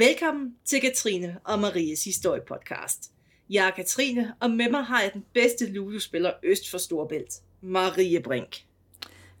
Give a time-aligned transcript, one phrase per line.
[0.00, 3.12] Velkommen til Katrine og Maries historiepodcast.
[3.50, 8.20] Jeg er Katrine, og med mig har jeg den bedste ludospiller øst for Storbælt, Marie
[8.20, 8.56] Brink.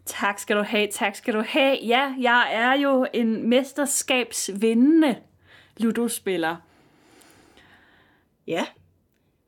[0.06, 1.78] Tak skal du have, tak skal du have.
[1.82, 5.16] Ja, jeg er jo en mesterskabsvindende
[5.76, 6.56] ludospiller
[8.46, 8.66] Ja,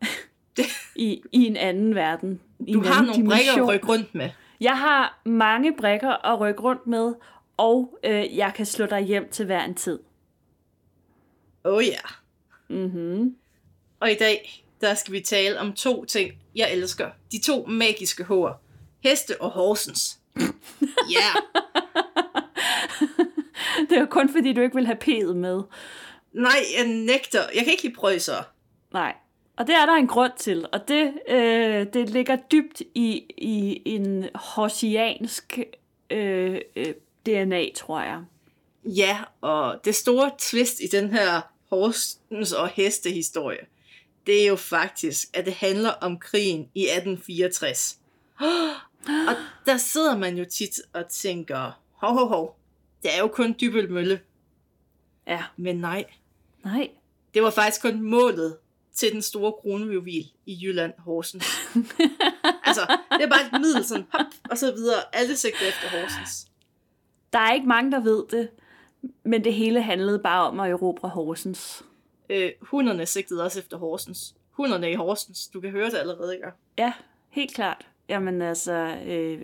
[0.97, 2.41] i, i en anden verden.
[2.67, 3.71] I du har nogle brikker at dimension.
[3.71, 4.31] rykke rundt med.
[4.61, 7.15] Jeg har mange brikker at rykke rundt med,
[7.57, 9.99] og øh, jeg kan slå dig hjem til hver en tid.
[11.65, 11.99] Oh ja.
[12.69, 13.37] Mm-hmm.
[14.01, 17.11] Og i dag, der skal vi tale om to ting, jeg elsker.
[17.33, 18.63] De to magiske hår.
[19.01, 20.19] Heste og horsens.
[20.37, 20.43] Ja,
[21.19, 21.37] yeah.
[23.91, 25.63] Det er jo kun fordi, du ikke vil have P'et med.
[26.33, 27.41] nej, jeg nægter.
[27.55, 28.35] Jeg kan ikke lide prøjser.
[28.93, 29.15] Nej.
[29.57, 33.83] Og det er der en grund til, og det, øh, det ligger dybt i, i
[33.85, 35.59] en horsiansk
[36.11, 36.95] øh, øh,
[37.27, 38.21] DNA, tror jeg.
[38.85, 43.67] Ja, og det store twist i den her horsens og heste historie,
[44.27, 47.99] det er jo faktisk, at det handler om krigen i 1864.
[49.29, 49.35] Og
[49.67, 52.57] der sidder man jo tit og tænker, hov, hov, hov,
[53.03, 54.21] det er jo kun Dybøl Mølle.
[55.27, 55.43] Ja.
[55.57, 56.05] Men nej,
[56.65, 56.91] Nej.
[57.35, 58.57] det var faktisk kun målet
[58.95, 61.47] til den store kronjuvel i Jylland, Horsens.
[62.65, 65.01] altså, det er bare et middel, sådan hop, og så videre.
[65.13, 66.47] Alle sigter efter Horsens.
[67.33, 68.49] Der er ikke mange, der ved det,
[69.25, 71.85] men det hele handlede bare om at erobre Horsens.
[72.31, 74.35] Øh, hunderne sigtede også efter Horsens.
[74.51, 75.47] Hunderne i Horsens.
[75.49, 76.47] Du kan høre det allerede, ikke?
[76.79, 76.93] Ja,
[77.31, 77.87] helt klart.
[78.09, 78.73] Jamen altså,
[79.07, 79.43] øh,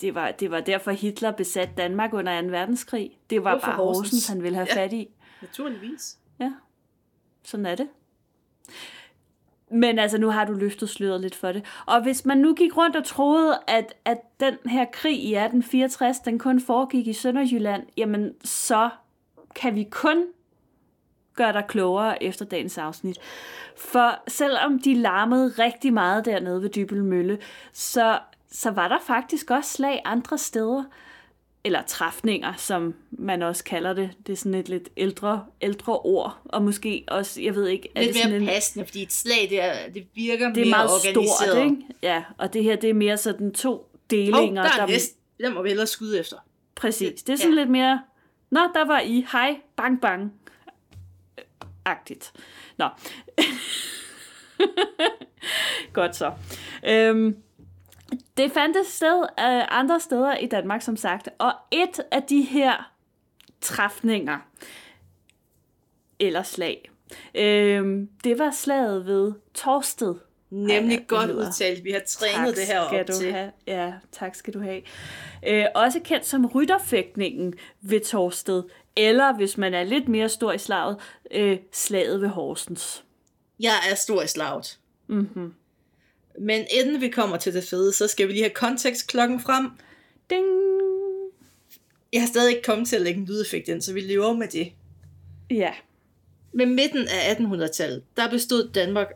[0.00, 2.48] det, var, det var derfor Hitler besat Danmark under 2.
[2.48, 3.18] verdenskrig.
[3.30, 4.06] Det var Hvorfor bare Horsens?
[4.08, 4.82] Horsens, han ville have Ja.
[4.84, 5.08] fat i.
[5.42, 6.18] Naturligvis.
[6.40, 6.52] Ja,
[7.44, 7.88] sådan er det.
[9.72, 11.64] Men altså, nu har du løftet sløret lidt for det.
[11.86, 16.18] Og hvis man nu gik rundt og troede, at, at den her krig i 1864,
[16.18, 18.90] den kun foregik i Sønderjylland, jamen så
[19.54, 20.24] kan vi kun
[21.36, 23.18] gøre dig klogere efter dagens afsnit.
[23.76, 27.38] For selvom de larmede rigtig meget dernede ved Dybel Mølle,
[27.72, 28.18] så,
[28.52, 30.84] så var der faktisk også slag andre steder.
[31.64, 34.10] Eller træfninger, som man også kalder det.
[34.26, 36.38] Det er sådan et lidt ældre, ældre ord.
[36.44, 37.88] Og måske også, jeg ved ikke...
[37.94, 40.60] er Lidt det sådan mere en, passende, fordi et slag, det, er, det virker det
[40.60, 41.50] er mere meget organiseret.
[41.52, 41.76] stort, ikke?
[42.02, 44.62] Ja, og det her, det er mere sådan to Hov, delinger.
[44.62, 44.98] der er der.
[45.44, 46.36] Den må vi hellere skyde efter.
[46.74, 47.22] Præcis.
[47.22, 47.60] Det er sådan Ja.
[47.60, 48.00] lidt mere,
[48.50, 50.32] nå, der var I, hej, bang, bang.
[51.84, 52.32] Agtigt.
[52.76, 52.88] Nå.
[55.92, 56.32] Godt så.
[56.86, 57.42] Øhm,
[58.36, 61.28] det fandtes sted øh, andre steder i Danmark, som sagt.
[61.38, 62.92] Og et af de her
[63.60, 64.38] træfninger,
[66.20, 66.90] eller slag,
[67.34, 70.14] øhm, det var slaget ved Torsted.
[70.50, 71.84] Nemlig Ej, godt lyder- udtalt.
[71.84, 73.32] Vi har trænet det her skal op du til.
[73.32, 73.52] Have.
[73.66, 74.82] Ja, tak skal du have.
[75.46, 78.62] Øh, også kendt som rytterfægtningen ved Torsted,
[78.96, 80.96] eller hvis man er lidt mere stor i slaget,
[81.30, 83.04] øh, slaget ved Horsens.
[83.60, 84.78] Jeg er stor i slaget.
[85.06, 85.54] Mm-hmm.
[86.40, 89.70] Men inden vi kommer til det fede, så skal vi lige have kontekstklokken frem.
[90.30, 90.46] Ding!
[92.12, 94.48] Jeg har stadig ikke kommet til at lægge en lydeffekt ind, så vi lever med
[94.48, 94.72] det.
[95.50, 95.72] Ja,
[96.52, 99.06] Med midten af 1800-tallet, der bestod Danmark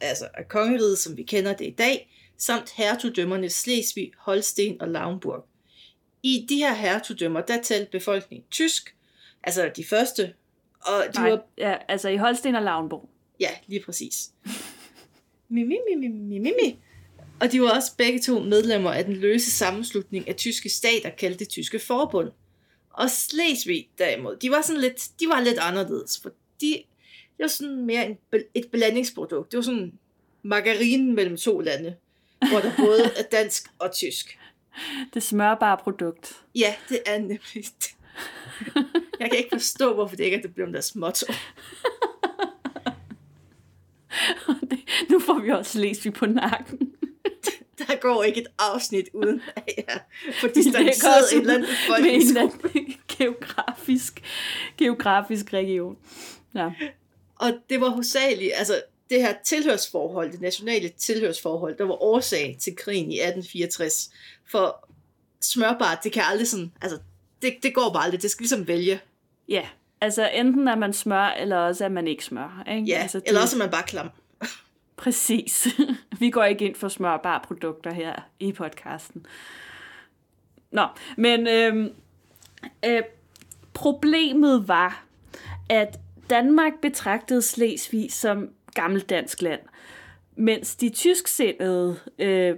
[0.00, 5.46] altså af kongeriget, som vi kender det i dag, samt hertugdømmerne Slesvig, Holsten og Lauenburg.
[6.22, 8.94] I de her hertugdømmer, der talte befolkningen tysk,
[9.42, 10.34] altså de første,
[10.80, 13.08] og de nej, var, ja, altså i Holsten og Lavnborg.
[13.40, 14.30] ja, lige præcis.
[15.48, 16.78] Mi, mi, mi, mi, mi, mi.
[17.40, 21.38] Og de var også begge to medlemmer af den løse sammenslutning af tyske stater, kaldt
[21.38, 22.30] det tyske forbund.
[22.90, 26.30] Og Slesvig derimod, de var sådan lidt, de var lidt anderledes, for
[26.60, 26.82] de,
[27.40, 28.18] det var sådan mere en,
[28.54, 29.52] et blandingsprodukt.
[29.52, 29.92] Det var sådan
[30.42, 31.96] margarinen mellem to lande,
[32.38, 34.38] hvor der både er dansk og tysk.
[35.14, 36.42] Det smørbare produkt.
[36.54, 37.94] Ja, det er nemlig det.
[39.20, 41.26] Jeg kan ikke forstå, hvorfor det ikke er det blevet deres motto.
[45.10, 46.92] nu får vi også Slesvig på nakken.
[47.78, 50.00] Der går ikke et afsnit uden at jeg
[50.40, 52.78] får distanceret en eller anden med en eller befolkningsgruppe.
[52.78, 54.22] anden geografisk,
[54.78, 55.96] geografisk region.
[56.54, 56.70] Ja.
[57.40, 62.76] Og det var hovedsageligt, altså det her tilhørsforhold, det nationale tilhørsforhold, der var årsag til
[62.76, 64.10] krigen i 1864.
[64.50, 64.88] For
[65.40, 66.98] smørbart, det kan aldrig sådan, altså
[67.42, 69.00] det, det går bare aldrig, det skal ligesom vælge.
[69.48, 69.68] Ja,
[70.00, 72.64] altså enten er man smør, eller også er man ikke smør.
[72.70, 72.86] Ikke?
[72.86, 74.10] Ja, altså, det, eller også er man bare klam.
[74.96, 75.68] Præcis.
[76.20, 79.26] Vi går ikke ind for smørbare produkter her i podcasten.
[80.70, 80.86] Nå,
[81.16, 81.92] men øhm,
[82.84, 83.02] øh,
[83.74, 85.04] problemet var,
[85.68, 85.98] at
[86.30, 89.60] Danmark betragtede Slesvig som gammeldansk land,
[90.36, 92.56] mens de tysksindede øh,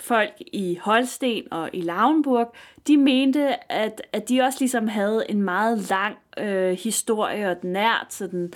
[0.00, 2.54] folk i Holsten og i Lauenburg,
[2.86, 7.64] de mente, at, at de også ligesom havde en meget lang øh, historie og et
[7.64, 8.52] nært sådan,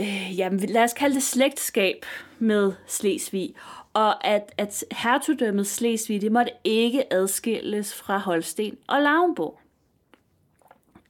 [0.00, 2.06] øh, jamen, lad os kalde det slægtskab
[2.38, 3.54] med Slesvig.
[3.92, 9.58] Og at, at hertugdømmet Slesvig, det måtte ikke adskilles fra Holsten og Lauenburg.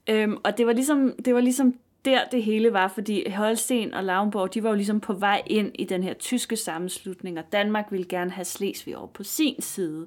[0.08, 1.75] Øhm, og det var, ligesom, det var ligesom
[2.05, 5.71] der det hele var, fordi Holsten og Lauenborg, de var jo ligesom på vej ind
[5.75, 10.06] i den her tyske sammenslutning, og Danmark ville gerne have Slesvig over på sin side.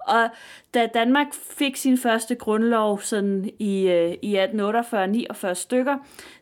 [0.00, 0.28] Og
[0.74, 5.96] da Danmark fik sin første grundlov sådan i, øh, i 1848-49 stykker,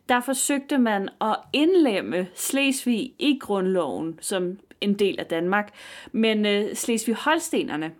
[0.08, 5.72] der forsøgte man at indlemme Slesvig i grundloven som en del af Danmark.
[6.12, 7.90] Men øh, Slesvig-Holstenerne,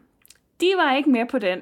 [0.60, 1.60] de var ikke med på den,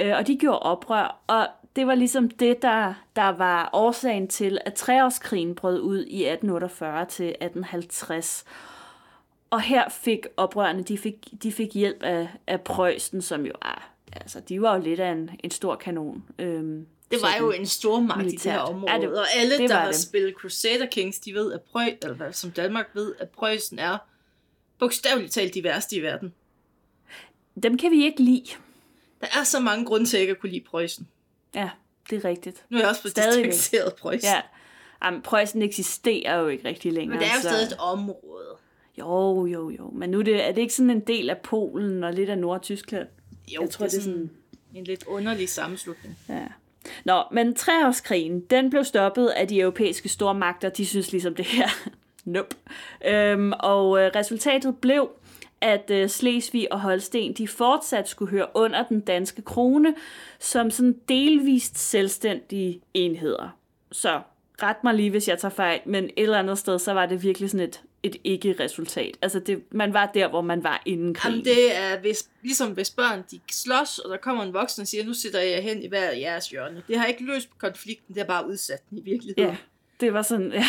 [0.00, 1.22] øh, og de gjorde oprør.
[1.26, 6.24] Og det var ligesom det, der, der var årsagen til, at treårskrigen brød ud i
[6.24, 8.44] 1848 til 1850.
[9.50, 13.92] Og her fik oprørerne, de fik, de fik hjælp af, af Preussen, som jo er,
[14.12, 16.24] altså de var jo lidt af en, en stor kanon.
[16.38, 18.44] Øhm, det var jo en stor magt militært.
[18.44, 19.96] i det her område, ja, det, og alle, det der har det.
[19.96, 23.98] spillet Crusader Kings, de ved, at Preussen, eller som Danmark ved, at Preussen er
[24.78, 26.34] bogstaveligt talt de værste i verden.
[27.62, 28.46] Dem kan vi ikke lide.
[29.20, 31.08] Der er så mange grunde til, at jeg ikke kunne lide Preussen.
[31.56, 31.70] Ja,
[32.10, 32.64] det er rigtigt.
[32.70, 34.30] Nu er jeg også på distanceret Preussen.
[34.30, 34.40] Ja.
[35.04, 37.18] Jamen, Preussen eksisterer jo ikke rigtig længere.
[37.18, 37.48] Men det er jo så...
[37.48, 38.56] stadig et område.
[38.98, 39.90] Jo, jo, jo.
[39.90, 42.38] Men nu er det, er det ikke sådan en del af Polen og lidt af
[42.38, 43.08] Nordtyskland?
[43.54, 44.30] Jo, jeg tror, det er sådan
[44.74, 46.18] en lidt underlig sammenslutning.
[46.28, 46.46] Ja.
[47.04, 50.68] Nå, men treårskrigen, den blev stoppet af de europæiske stormagter.
[50.68, 51.68] De synes ligesom det her,
[52.24, 52.56] nope.
[53.06, 55.10] Øhm, og øh, resultatet blev,
[55.66, 59.94] at øh, Slesvig og Holsten de fortsat skulle høre under den danske krone
[60.38, 63.58] som sådan delvist selvstændige enheder.
[63.92, 64.20] Så
[64.62, 67.22] ret mig lige, hvis jeg tager fejl, men et eller andet sted, så var det
[67.22, 69.16] virkelig sådan et, et ikke-resultat.
[69.22, 71.38] Altså, det, man var der, hvor man var inden krigen.
[71.38, 74.88] Jamen, det er hvis, ligesom hvis børn de slås, og der kommer en voksen og
[74.88, 76.82] siger, nu sidder jeg hen i hver jeres hjørne.
[76.88, 79.50] Det har ikke løst konflikten, det har bare udsat den i virkeligheden.
[79.50, 79.56] Ja,
[80.00, 80.64] det var sådan, ja.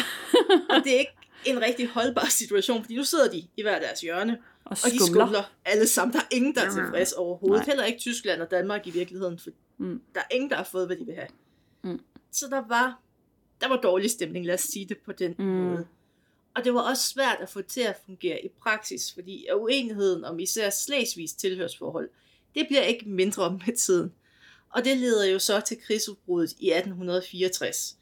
[0.70, 4.02] og det er ikke en rigtig holdbar situation, fordi nu sidder de i hver deres
[4.02, 4.38] hjørne,
[4.72, 6.14] og, og de skumler alle sammen.
[6.14, 7.60] Der er ingen, der er tilfreds overhovedet.
[7.60, 7.66] Nej.
[7.66, 10.02] Heller ikke Tyskland og Danmark i virkeligheden, for mm.
[10.16, 11.28] der er ingen, der har fået, hvad de vil have.
[11.84, 12.00] Mm.
[12.32, 13.02] Så der var,
[13.62, 15.46] der var dårlig stemning, lad os sige det på den mm.
[15.46, 15.88] måde.
[16.56, 20.40] Og det var også svært at få til at fungere i praksis, fordi uenigheden om
[20.40, 22.10] især Slesvigs tilhørsforhold,
[22.56, 24.14] det bliver ikke mindre med tiden.
[24.70, 27.98] Og det leder jo så til krigsudbruddet i 1864.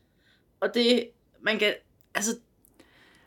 [0.60, 1.10] Og det,
[1.42, 1.74] man kan,
[2.16, 2.38] altså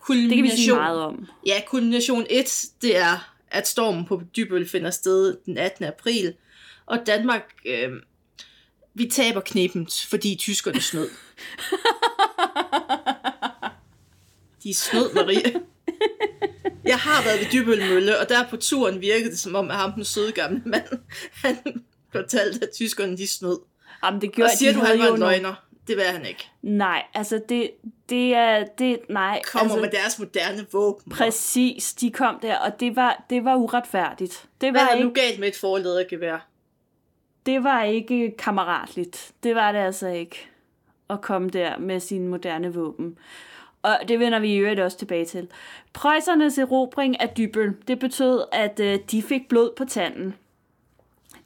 [0.08, 1.26] kulmination, det kan vi sige meget om.
[1.46, 5.84] Ja, kulmination 1, det er, at stormen på Dybøl finder sted den 18.
[5.84, 6.34] april,
[6.86, 7.92] og Danmark, øh,
[8.94, 11.08] vi taber knepen, fordi tyskerne snød.
[14.62, 15.60] De snød, Marie.
[16.84, 19.76] Jeg har været ved Dybøl Mølle, og der på turen virkede det som om, at
[19.76, 20.86] ham den søde gamle mand,
[21.32, 21.56] han
[22.12, 23.58] fortalte, at tyskerne de snød.
[24.04, 25.67] Jamen, det gjorde, og siger de du, han var en løgner?
[25.88, 26.50] Det vil han ikke.
[26.62, 27.70] Nej, altså det,
[28.08, 29.40] det er, det, nej.
[29.52, 31.12] Kommer altså, med deres moderne våben.
[31.12, 34.46] Præcis, de kom der, og det var, det var uretfærdigt.
[34.60, 36.48] Det var Hvad er ikke, nu galt med et forledergevær?
[37.46, 39.32] Det var ikke kammeratligt.
[39.42, 40.48] Det var det altså ikke,
[41.10, 43.18] at komme der med sine moderne våben.
[43.82, 45.48] Og det vender vi i øvrigt også tilbage til.
[45.92, 50.34] Preussernes erobring af Dybøl, det betød, at øh, de fik blod på tanden.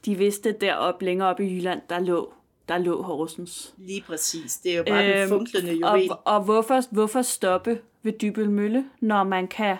[0.05, 2.33] De vidste deroppe længere op i Jylland, der lå
[2.69, 3.73] der lå Horsens.
[3.77, 4.57] Lige præcis.
[4.57, 6.11] Det er jo bare øhm, den funklende juvel.
[6.11, 9.77] Og, og hvorfor, hvorfor stoppe ved Dybel Mølle, når man kan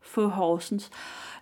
[0.00, 0.90] få Horsens?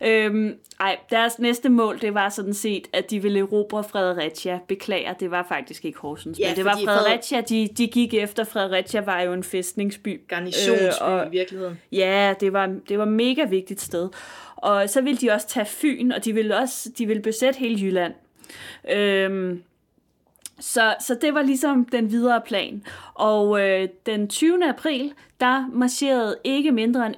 [0.04, 4.60] Øhm, ej, deres næste mål, det var sådan set, at de ville erobre Fredericia.
[4.68, 7.40] Beklager, det var faktisk ikke Horsens, ja, men det var Fredericia.
[7.40, 10.20] De, de gik efter Fredericia, var jo en fæstningsby.
[10.28, 11.80] Garnisonsby øh, og, i virkeligheden.
[11.92, 14.08] Ja, det var, det var mega vigtigt sted.
[14.56, 17.80] Og så ville de også tage Fyn, og de ville også de ville besætte hele
[17.80, 18.14] Jylland.
[18.90, 19.62] Øhm,
[20.60, 22.84] så, så det var ligesom den videre plan.
[23.14, 24.68] Og øh, den 20.
[24.68, 27.14] april, der marcherede ikke mindre end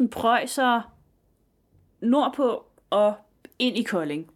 [0.00, 0.94] 11.000 prøjser
[2.00, 3.14] nordpå og
[3.58, 4.26] ind i Kolding.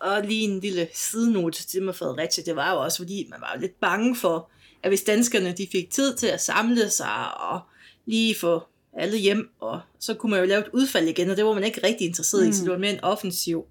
[0.00, 3.56] Og lige en lille sidenote til med Fredericia, det var jo også, fordi man var
[3.60, 4.50] lidt bange for,
[4.82, 7.60] at hvis danskerne de fik tid til at samle sig og
[8.06, 11.44] lige få alle hjem, og så kunne man jo lave et udfald igen, og det
[11.44, 12.50] var man ikke rigtig interesseret mm.
[12.50, 13.66] i, så det var mere en offensiv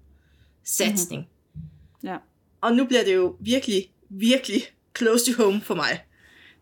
[0.64, 1.28] satsning.
[1.54, 2.08] Mm-hmm.
[2.08, 2.16] Ja.
[2.64, 4.62] Og nu bliver det jo virkelig, virkelig
[4.98, 6.04] close to home for mig.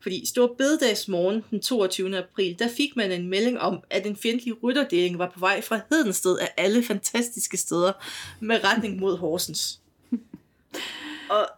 [0.01, 2.19] Fordi Stor Bededagsmorgen den 22.
[2.19, 5.81] april, der fik man en melding om, at en fjendtlig rytterdeling var på vej fra
[5.91, 7.93] Hedensted af alle fantastiske steder
[8.41, 9.81] med retning mod Horsens.
[11.31, 11.49] Og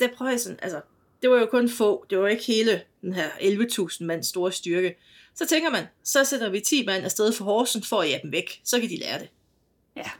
[0.00, 0.80] da Preussen, altså,
[1.22, 4.96] det var jo kun få, det var ikke hele den her 11.000 mand store styrke.
[5.34, 8.32] Så tænker man, så sætter vi 10 mand afsted for Horsens for at jage dem
[8.32, 9.28] væk, så kan de lære det.
[9.96, 10.10] Ja.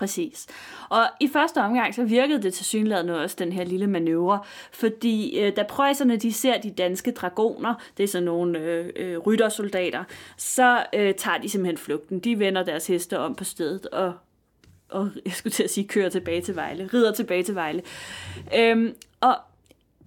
[0.00, 0.46] Præcis.
[0.88, 4.40] Og i første omgang, så virkede det til også, den her lille manøvre,
[4.72, 9.18] fordi øh, da prøjserne de ser de danske dragoner, det er sådan nogle øh, øh,
[9.18, 10.04] ryttersoldater,
[10.36, 12.18] så øh, tager de simpelthen flugten.
[12.18, 14.12] De vender deres heste om på stedet og,
[14.88, 17.82] og jeg skulle til at sige, kører tilbage til Vejle, rider tilbage til Vejle.
[18.58, 19.36] Øhm, og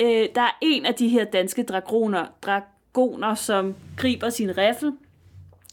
[0.01, 4.91] øh, der er en af de her danske dragoner, dragoner, som griber sin riffel,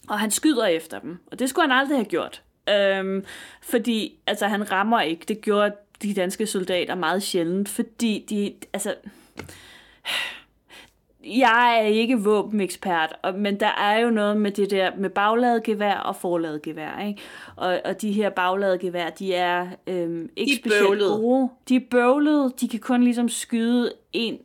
[0.08, 1.18] og han skyder efter dem.
[1.32, 2.42] Og det skulle han aldrig have gjort.
[2.72, 3.24] Øhm,
[3.62, 5.24] fordi altså, han rammer ikke.
[5.28, 5.72] Det gjorde
[6.02, 8.94] de danske soldater meget sjældent, fordi de, altså,
[11.24, 16.16] jeg er ikke våbenekspert, men der er jo noget med det der med bagladegevær og
[16.16, 17.20] forladegevær, ikke?
[17.56, 21.10] Og, og de her bagladegevær, de er øhm, ikke De specielt bøvlede.
[21.16, 21.48] gode.
[21.68, 24.38] De er bøvlede, de kan kun ligesom skyde en,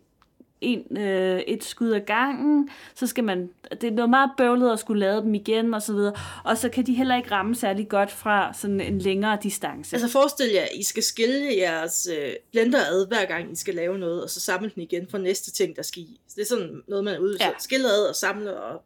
[0.65, 4.79] en, øh, et skud ad gangen, så skal man, det er noget meget bøvlet at
[4.79, 7.89] skulle lade dem igen og så videre, og så kan de heller ikke ramme særlig
[7.89, 9.95] godt fra sådan en længere distance.
[9.95, 13.98] Altså forestil jer, I skal skille jeres øh, blender ad, hver gang I skal lave
[13.98, 16.19] noget, og så samle den igen for næste ting, der skal i.
[16.27, 17.45] Så det er sådan noget, man er ude Ja.
[17.45, 17.51] ja.
[17.60, 18.81] skille ad og samle, og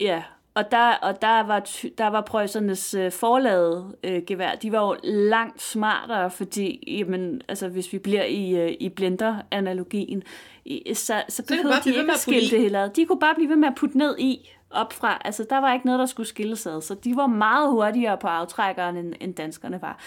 [0.00, 0.22] Ja,
[0.54, 4.86] og der, og der var, ty- der var prøjsernes øh, forladet øh, gevær, de var
[4.86, 10.22] jo langt smartere, fordi jamen, altså, hvis vi bliver i, øh, i blender-analogien,
[10.66, 12.90] i- så, så behøvede blive de ikke at skille det hele ad.
[12.90, 15.22] De kunne bare blive ved med at putte ned i op fra.
[15.24, 16.82] Altså, der var ikke noget, der skulle skilles ad.
[16.82, 19.98] Så de var meget hurtigere på aftrækkeren, end, end danskerne var.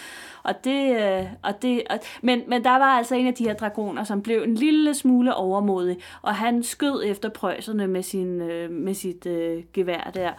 [0.42, 3.54] Og det, øh, og det, og, men, men der var altså en af de her
[3.54, 8.70] dragoner, som blev en lille smule overmodig, og han skød efter prøjserne med, sin, øh,
[8.70, 10.30] med sit øh, gevær der.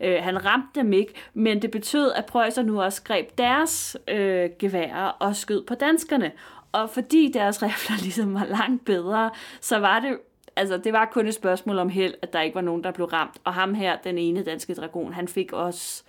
[0.00, 4.50] Øh, han ramte dem ikke, men det betød, at prøjser nu også greb deres øh,
[4.58, 6.30] geværer og skød på danskerne.
[6.72, 10.18] Og fordi deres rifler ligesom var langt bedre, så var det
[10.56, 13.06] altså, det var kun et spørgsmål om held, at der ikke var nogen, der blev
[13.06, 13.36] ramt.
[13.44, 16.02] Og ham her, den ene danske dragon, han fik også...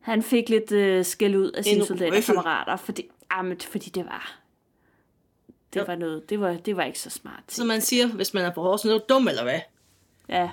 [0.00, 4.36] Han fik lidt øh, skæld ud af sine soldaterkammerater, fordi, jamen, fordi det var...
[5.74, 5.84] Det Ja.
[5.84, 7.42] var noget, det var, det var ikke så smart.
[7.48, 9.60] som man siger, hvis man er på Horsens, er du dum eller hvad?
[10.28, 10.50] Ja,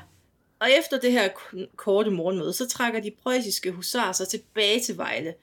[0.60, 1.30] Og efter det her
[1.76, 5.34] korte morgenmøde, så trækker de preussiske husarer sig tilbage til Vejle.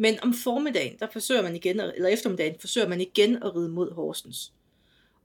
[0.00, 3.94] Men om formiddagen, der forsøger man igen, eller eftermiddagen, forsøger man igen at ride mod
[3.94, 4.52] Horsens.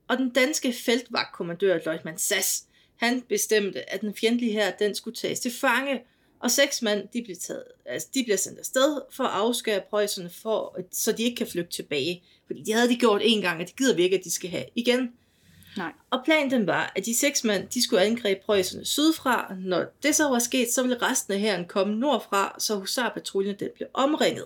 [0.08, 2.64] Og den danske feltvagtkommandør, løjtnant Sass,
[2.96, 6.02] han bestemte, at den fjendtlige her, den skulle tages til fange,
[6.40, 10.30] og seks mand, de bliver, taget, altså, de bliver sendt afsted for at afskære preusserne,
[10.30, 12.22] for, så de ikke kan flygte tilbage.
[12.46, 14.50] Fordi de havde de gjort en gang, og det gider vi ikke, at de skal
[14.50, 15.12] have igen.
[15.76, 15.92] nej.
[16.10, 19.54] Og planen den var, at de seks mand, de skulle angribe preusserne sydfra.
[19.58, 23.68] Når det så var sket, så ville resten af hæren komme nordfra, så husarpatruljen den
[23.76, 24.44] blev omringet.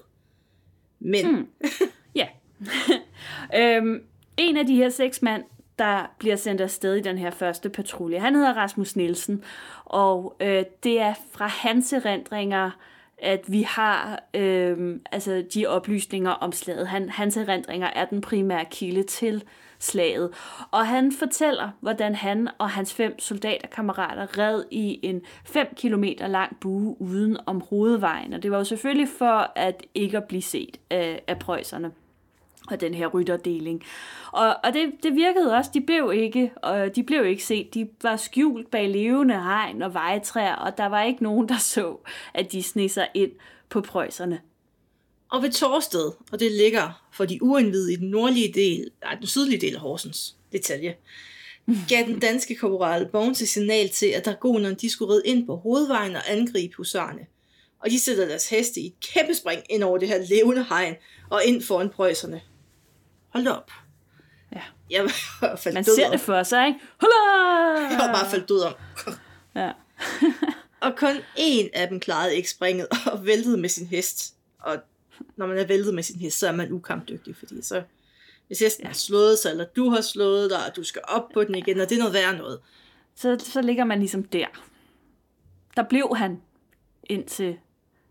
[1.00, 1.48] Men mm.
[2.14, 2.26] Ja.
[3.76, 4.02] øhm,
[4.36, 5.44] en af de her seks mand,
[5.78, 9.44] der bliver sendt afsted i den her første patrulje, han hedder Rasmus Nielsen,
[9.84, 12.70] og øh, det er fra hans erindringer,
[13.18, 16.88] at vi har øh, altså de oplysninger om slaget.
[16.88, 19.44] Han, hans erindringer er den primære kilde til
[19.78, 20.30] slaget.
[20.70, 26.56] Og han fortæller, hvordan han og hans fem soldaterkammerater red i en 5 km lang
[26.60, 28.32] bue uden om hovedvejen.
[28.32, 31.90] Og det var jo selvfølgelig for at ikke at blive set af, af prøjserne
[32.70, 33.82] og den her rytterdeling.
[34.32, 37.74] Og, og det, det virkede også, de blev ikke, og de blev ikke set.
[37.74, 41.96] De var skjult bag levende hegn og vejtræer, og der var ikke nogen, der så,
[42.34, 43.32] at de sneg sig ind
[43.68, 44.40] på prøjserne
[45.32, 49.26] og ved Torsted, og det ligger for de uindvidede i den nordlige del, nej, den
[49.26, 50.94] sydlige del af Horsens, detalje,
[51.88, 55.56] gav den danske korporal Bones et signal til, at dragonerne de skulle ride ind på
[55.56, 57.26] hovedvejen og angribe husarne.
[57.80, 60.94] Og de sætter deres heste i et kæmpe spring ind over det her levende hegn
[61.30, 62.40] og ind foran preusserne.
[63.28, 63.70] Hold op.
[64.54, 64.60] Ja.
[64.90, 66.12] Jeg var faldt Man død ser om.
[66.12, 66.78] det for sig, ikke?
[67.00, 67.80] Hurra!
[67.90, 68.74] Jeg var bare faldt død om.
[69.54, 69.72] Ja.
[70.80, 74.34] Og kun én af dem klarede ikke springet og væltede med sin hest.
[74.62, 74.76] Og
[75.36, 77.82] når man er væltet med sin hest, så er man ukampdygtig, fordi så...
[78.46, 81.44] Hvis hesten har slået sig, eller du har slået dig, og du skal op på
[81.44, 82.60] den igen, og det er noget værre noget.
[83.14, 84.46] Så, så ligger man ligesom der.
[85.76, 86.42] Der blev han,
[87.04, 87.58] indtil,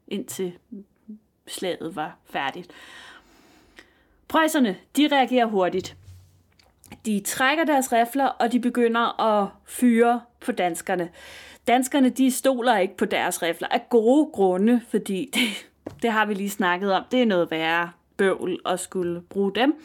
[0.07, 0.53] indtil
[1.47, 2.71] slaget var færdigt.
[4.27, 5.95] Preusserne, de reagerer hurtigt.
[7.05, 11.09] De trækker deres rifler, og de begynder at fyre på danskerne.
[11.67, 15.66] Danskerne, de stoler ikke på deres rifler af gode grunde, fordi det,
[16.01, 17.03] det har vi lige snakket om.
[17.11, 19.75] Det er noget værre bøvl at skulle bruge dem.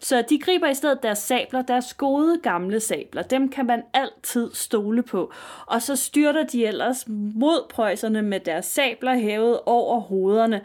[0.00, 3.22] Så de griber i stedet deres sabler, deres gode gamle sabler.
[3.22, 5.32] Dem kan man altid stole på.
[5.66, 10.60] Og så styrter de ellers mod prøjserne med deres sabler hævet over hovederne.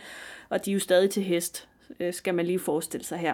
[0.50, 1.68] Og de er jo stadig til hest,
[2.00, 3.34] øh, skal man lige forestille sig her.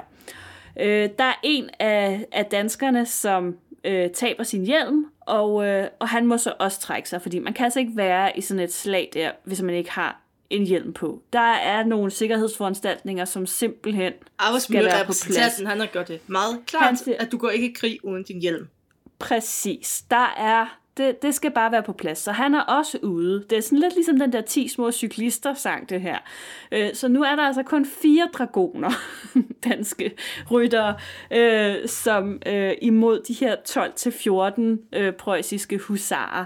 [0.80, 6.08] Øh, der er en af, af danskerne, som øh, taber sin hjelm, og, øh, og
[6.08, 8.74] han må så også trække sig, fordi man kan altså ikke være i sådan et
[8.74, 11.22] slag der, hvis man ikke har en hjelm på.
[11.34, 14.14] Der er nogle sikkerhedsforanstaltninger, som simpelthen
[14.60, 15.58] skal være på plads.
[15.68, 18.24] Han har gjort det meget klart, Han siger- at du går ikke i krig uden
[18.24, 18.68] din hjelm.
[19.20, 20.04] Præcis.
[20.12, 22.18] Der er, det, det skal bare være på plads.
[22.18, 23.46] Så han er også ude.
[23.50, 26.18] Det er sådan lidt ligesom den der 10 små cyklister sang det her.
[26.72, 28.92] Øh, Så nu er der altså kun fire dragoner,
[29.70, 30.12] danske
[30.52, 30.96] ryttere,
[31.32, 33.56] øh, som øh, imod de her
[34.92, 36.46] 12-14 øh, preussiske husarer.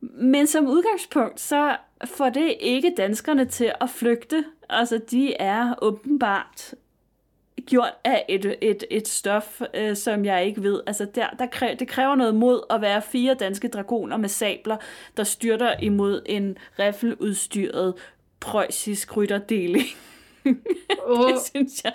[0.00, 4.44] Men som udgangspunkt, så får det ikke danskerne til at flygte.
[4.68, 6.74] Altså, de er åbenbart
[7.66, 10.80] gjort af et, et, et stof, øh, som jeg ikke ved.
[10.86, 14.76] Altså, der, der kræ, det kræver noget mod at være fire danske dragoner med sabler,
[15.16, 17.94] der styrter imod en riffeludstyret
[18.40, 19.86] preussisk rytterdeling.
[21.06, 21.92] Oh, Det synes jeg.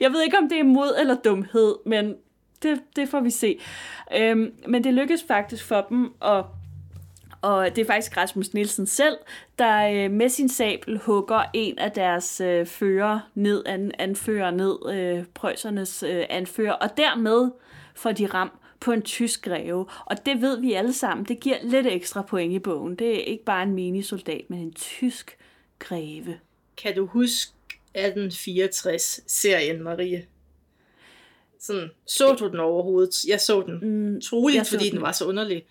[0.00, 2.14] Jeg ved ikke, om det er mod eller dumhed, men
[2.62, 3.58] det, det får vi se.
[4.16, 6.46] Øhm, men det lykkes faktisk for dem, og,
[7.42, 9.16] og det er faktisk Rasmus Nielsen selv,
[9.58, 14.78] der øh, med sin sabel hugger en af deres øh, fører ned, an, anfører ned,
[14.94, 17.50] øh, prøjsernes øh, anfører, og dermed
[17.94, 18.50] får de ram
[18.80, 19.86] på en tysk greve.
[20.06, 22.96] Og det ved vi alle sammen, det giver lidt ekstra point i bogen.
[22.96, 25.36] Det er ikke bare en minisoldat, men en tysk
[25.78, 26.38] greve.
[26.76, 27.52] kan du huske
[27.98, 30.26] 1864-serien, Marie?
[31.60, 33.24] Sådan, så du den overhovedet?
[33.28, 33.78] Jeg så den.
[33.82, 35.02] Mm, Troligt, fordi den den.
[35.02, 35.64] var så underlig.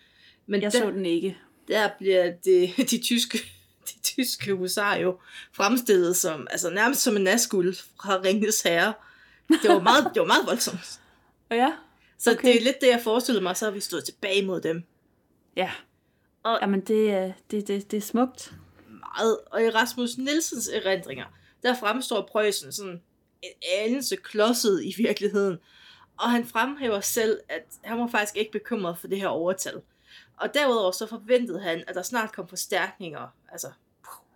[0.45, 1.37] Men Jeg der, så den ikke.
[1.67, 3.37] Der bliver det, de tyske
[3.85, 5.19] de tyske husarer jo
[5.53, 8.93] fremstillet som, altså nærmest som en naskuld fra Ringens Herre.
[9.49, 10.99] Det var meget, det var meget voldsomt.
[11.51, 11.73] Ja,
[12.17, 12.39] Så Okay.
[12.39, 12.47] okay.
[12.47, 14.83] det er lidt det, jeg forestillede mig, så har vi stået tilbage mod dem.
[15.55, 15.71] ja.
[16.43, 18.53] Og- Jamen, det, er- det, det, det er smukt.
[18.89, 19.37] Meget.
[19.51, 21.25] Og i Rasmus Nielsens erindringer,
[21.63, 23.01] der fremstår Preussen sådan
[23.41, 25.57] en anelse klodset i virkeligheden.
[26.17, 29.81] Og han fremhæver selv, at han var faktisk ikke bekymret for det her overtal.
[30.37, 33.27] Og derudover så forventede han, at der snart kom forstærkninger.
[33.51, 33.67] Altså,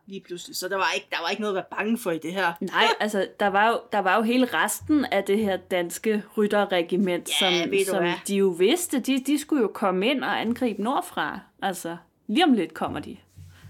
[0.07, 0.55] lige pludselig.
[0.55, 2.53] Så der var ikke, der var ikke noget at være bange for i det her.
[2.61, 7.29] Nej, altså, der var, jo, der var jo hele resten af det her danske rytterregiment,
[7.41, 8.13] Ja, som, som hvad?
[8.27, 11.39] de jo vidste, de, de skulle jo komme ind og angribe nordfra.
[11.61, 13.17] Altså, lige om lidt kommer de.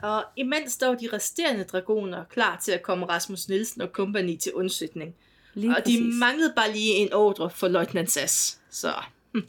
[0.02, 4.54] Og imens var de resterende dragoner klar til at komme Rasmus Nielsen og kompagni til
[4.54, 5.15] undsætning.
[5.54, 6.20] Lige og de præcis.
[6.20, 8.60] manglede bare lige en ordre for løjtnant Sass.
[8.70, 8.94] Så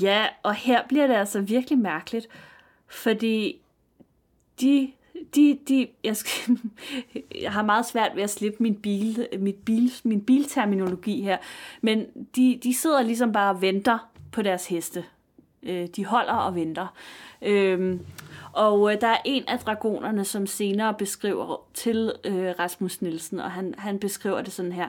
[0.00, 2.28] Ja, og her bliver det altså virkelig mærkeligt,
[2.86, 3.60] fordi
[4.60, 4.92] de,
[5.34, 6.58] de, de, jeg, skal,
[7.42, 11.38] jeg har meget svært ved at slippe min, bil, mit bil, min bilterminologi her,
[11.80, 13.98] men de, de sidder ligesom bare og venter
[14.32, 15.04] på deres heste.
[15.62, 16.86] Øh, de holder og venter.
[17.42, 18.06] Øhm,
[18.52, 23.50] og øh, der er en af dragonerne, som senere beskriver til øh, Rasmus Nielsen, og
[23.50, 24.88] han, han beskriver det sådan her.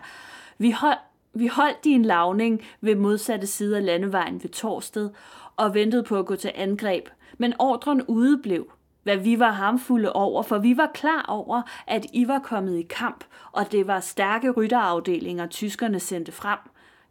[0.58, 0.98] Vi, hold,
[1.36, 5.10] vi holdt i en lavning ved modsatte side af landevejen ved Torsted,
[5.56, 7.10] og ventede på at gå til angreb.
[7.38, 8.72] Men ordren udeblev,
[9.04, 12.88] hvad vi var hamfulde over, for vi var klar over, at I var kommet i
[12.90, 16.60] kamp, og det var stærke rytterafdelinger, tyskerne sendte frem.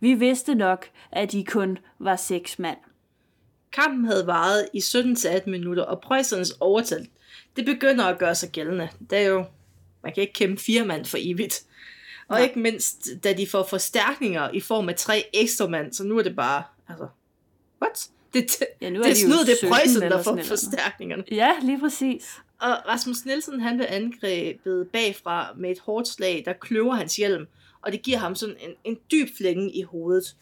[0.01, 2.79] Vi vidste nok, at I kun var seks mand.
[3.73, 7.09] kampen havde varet i 17-18 minutter, og preussens overtal,
[7.57, 8.89] det begynder at gøre sig gældende.
[9.11, 9.45] Det er jo,
[10.03, 11.65] man kan ikke kæmpe fire mand for evigt.
[12.29, 12.43] Og Nej.
[12.43, 16.23] ikke mindst, da de får forstærkninger i form af tre ekstra mand, så nu er
[16.23, 17.07] det bare, altså,
[17.83, 18.09] what?
[18.35, 20.23] Det, det, Ja, nu er det er de jo snud, det er 17 Preussen, der
[20.23, 21.25] får forstærkningerne.
[21.31, 22.39] Ja, lige præcis.
[22.61, 27.47] Og Rasmus Nielsen, han blev angrebet bagfra med et hårdt slag, der kløver hans hjelm,
[27.83, 30.37] og det giver ham sådan en, en dyb flænge i hovedet.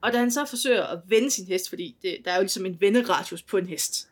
[0.00, 2.66] Og da han så forsøger at vende sin hest, fordi det, der er jo ligesom
[2.66, 4.08] en venderadius på en hest,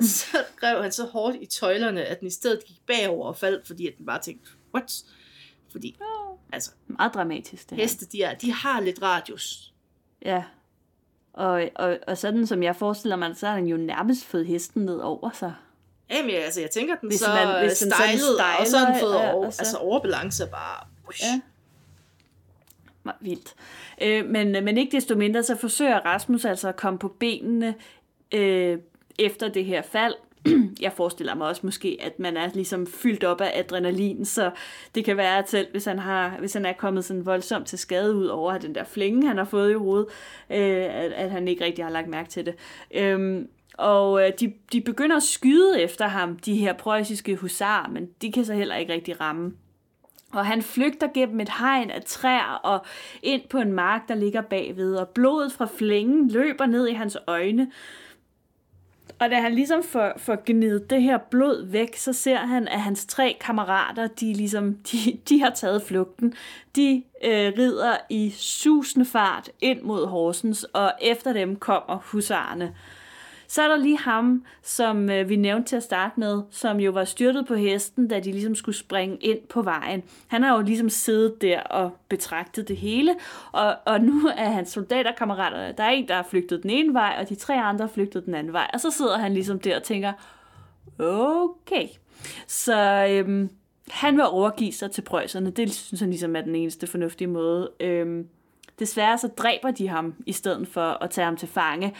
[0.00, 3.66] så rev han så hårdt i tøjlerne, at den i stedet gik bagover og faldt,
[3.66, 4.92] fordi at den bare tænkte, what?
[5.70, 5.96] Fordi,
[6.52, 7.84] altså, Meget dramatisk, det her.
[7.84, 9.72] heste, de, er, de har lidt radius.
[10.24, 10.42] Ja.
[11.32, 14.84] Og, og, og sådan som jeg forestiller mig, så har den jo nærmest fået hesten
[14.84, 15.54] ned over sig.
[16.10, 18.78] Jamen, ja, altså, jeg tænker, den Hvis så man- hvis den sådan stejlede, og så
[18.78, 20.86] har den fået ja, over, og så- altså overbalance bare...
[21.08, 21.22] Ush.
[21.24, 21.40] Ja.
[23.20, 23.54] Vildt.
[24.02, 27.74] Øh, men, men ikke desto mindre, så forsøger Rasmus altså at komme på benene
[28.32, 28.78] øh,
[29.18, 30.14] efter det her fald.
[30.80, 34.50] Jeg forestiller mig også måske, at man er ligesom fyldt op af adrenalin, så
[34.94, 37.78] det kan være, at selv hvis han, har, hvis han er kommet sådan voldsomt til
[37.78, 40.06] skade ud over den der flænge, han har fået i hovedet,
[40.50, 42.54] øh, at, at han ikke rigtig har lagt mærke til det.
[42.94, 48.08] Øhm, og øh, de, de begynder at skyde efter ham, de her preussiske husarer, men
[48.22, 49.52] de kan så heller ikke rigtig ramme.
[50.32, 52.86] Og han flygter gennem et hegn af træer og
[53.22, 57.18] ind på en mark, der ligger bagved, og blodet fra flængen løber ned i hans
[57.26, 57.70] øjne.
[59.18, 62.80] Og da han ligesom får, får gnidet det her blod væk, så ser han, at
[62.80, 66.34] hans tre kammerater, de, ligesom, de, de har taget flugten.
[66.76, 72.74] De øh, rider i susende fart ind mod Horsens, og efter dem kommer husarerne.
[73.48, 76.90] Så er der lige ham, som øh, vi nævnte til at starte med, som jo
[76.90, 80.02] var styrtet på hesten, da de ligesom skulle springe ind på vejen.
[80.26, 83.14] Han har jo ligesom siddet der og betragtet det hele,
[83.52, 87.16] og, og nu er hans soldaterkammerater, der er en, der har flygtet den ene vej,
[87.20, 88.70] og de tre andre har flygtet den anden vej.
[88.74, 90.12] Og så sidder han ligesom der og tænker,
[90.98, 91.88] okay.
[92.46, 93.50] Så øhm,
[93.90, 95.50] han vil overgive sig til prøjserne.
[95.50, 97.70] Det synes han ligesom er den eneste fornuftige måde.
[97.80, 98.28] Øhm,
[98.78, 101.94] desværre så dræber de ham, i stedet for at tage ham til fange.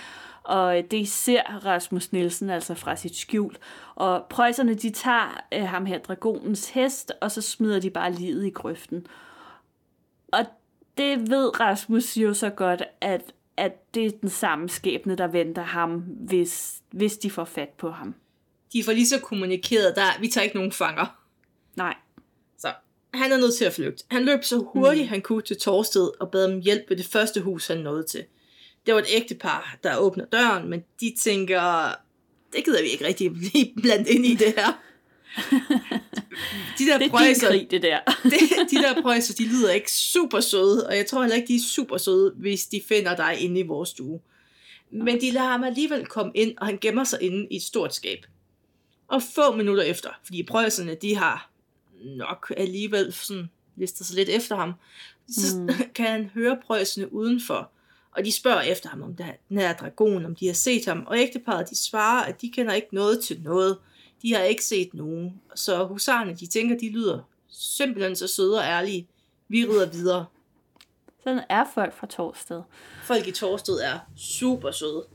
[0.46, 3.56] Og det ser Rasmus Nielsen altså fra sit skjul.
[3.94, 8.46] Og prøjserne, de tager øh, ham her, dragonens hest, og så smider de bare livet
[8.46, 9.06] i grøften.
[10.32, 10.46] Og
[10.98, 13.22] det ved Rasmus jo så godt, at,
[13.56, 17.90] at det er den samme skæbne, der venter ham, hvis, hvis de får fat på
[17.90, 18.14] ham.
[18.72, 21.20] De får lige så kommunikeret, der vi tager ikke nogen fanger.
[21.76, 21.94] Nej.
[22.58, 22.72] Så
[23.14, 24.04] han er nødt til at flygte.
[24.10, 25.08] Han løb så hurtigt mm.
[25.08, 28.24] han kunne til Torsted og bad om hjælp ved det første hus, han nåede til.
[28.86, 31.94] Det var et ægtepar, der åbner døren, men de tænker,
[32.52, 34.72] det gider vi ikke rigtig blive blandt ind i det her.
[36.78, 38.00] De der det er prøjser, krig, det der.
[38.24, 41.56] de, de der prøjser, de lyder ikke super søde, og jeg tror heller ikke, de
[41.56, 44.20] er super søde, hvis de finder dig inde i vores stue.
[44.90, 47.94] Men de lader ham alligevel komme ind, og han gemmer sig inde i et stort
[47.94, 48.26] skab.
[49.08, 51.50] Og få minutter efter, fordi prøjserne, de har
[52.04, 54.72] nok alligevel sådan listet sig lidt efter ham,
[55.28, 55.68] så mm.
[55.94, 57.70] kan han høre prøjserne udenfor,
[58.16, 60.86] og de spørger efter ham om det her, den her dragon, om de har set
[60.86, 63.78] ham, og ægteparet de svarer, at de kender ikke noget til noget.
[64.22, 65.40] De har ikke set nogen.
[65.54, 69.08] Så husarerne, de tænker, de lyder simpelthen så søde og ærlige.
[69.48, 70.26] Vi rider videre.
[71.24, 72.62] Sådan er folk fra Torsted.
[73.04, 75.06] Folk i Torsted er super søde.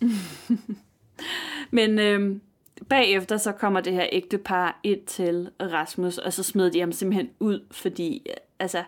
[1.70, 2.40] Men øhm,
[2.88, 7.30] bagefter så kommer det her ægtepar ind til Rasmus, og så smider de ham simpelthen
[7.40, 8.26] ud, fordi
[8.58, 8.84] altså,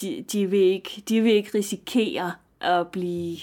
[0.00, 3.38] de, de, vil ikke, de vil ikke risikere at blive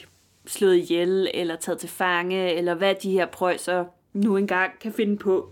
[0.47, 5.17] slået ihjel, eller taget til fange, eller hvad de her prøjser nu engang kan finde
[5.17, 5.49] på.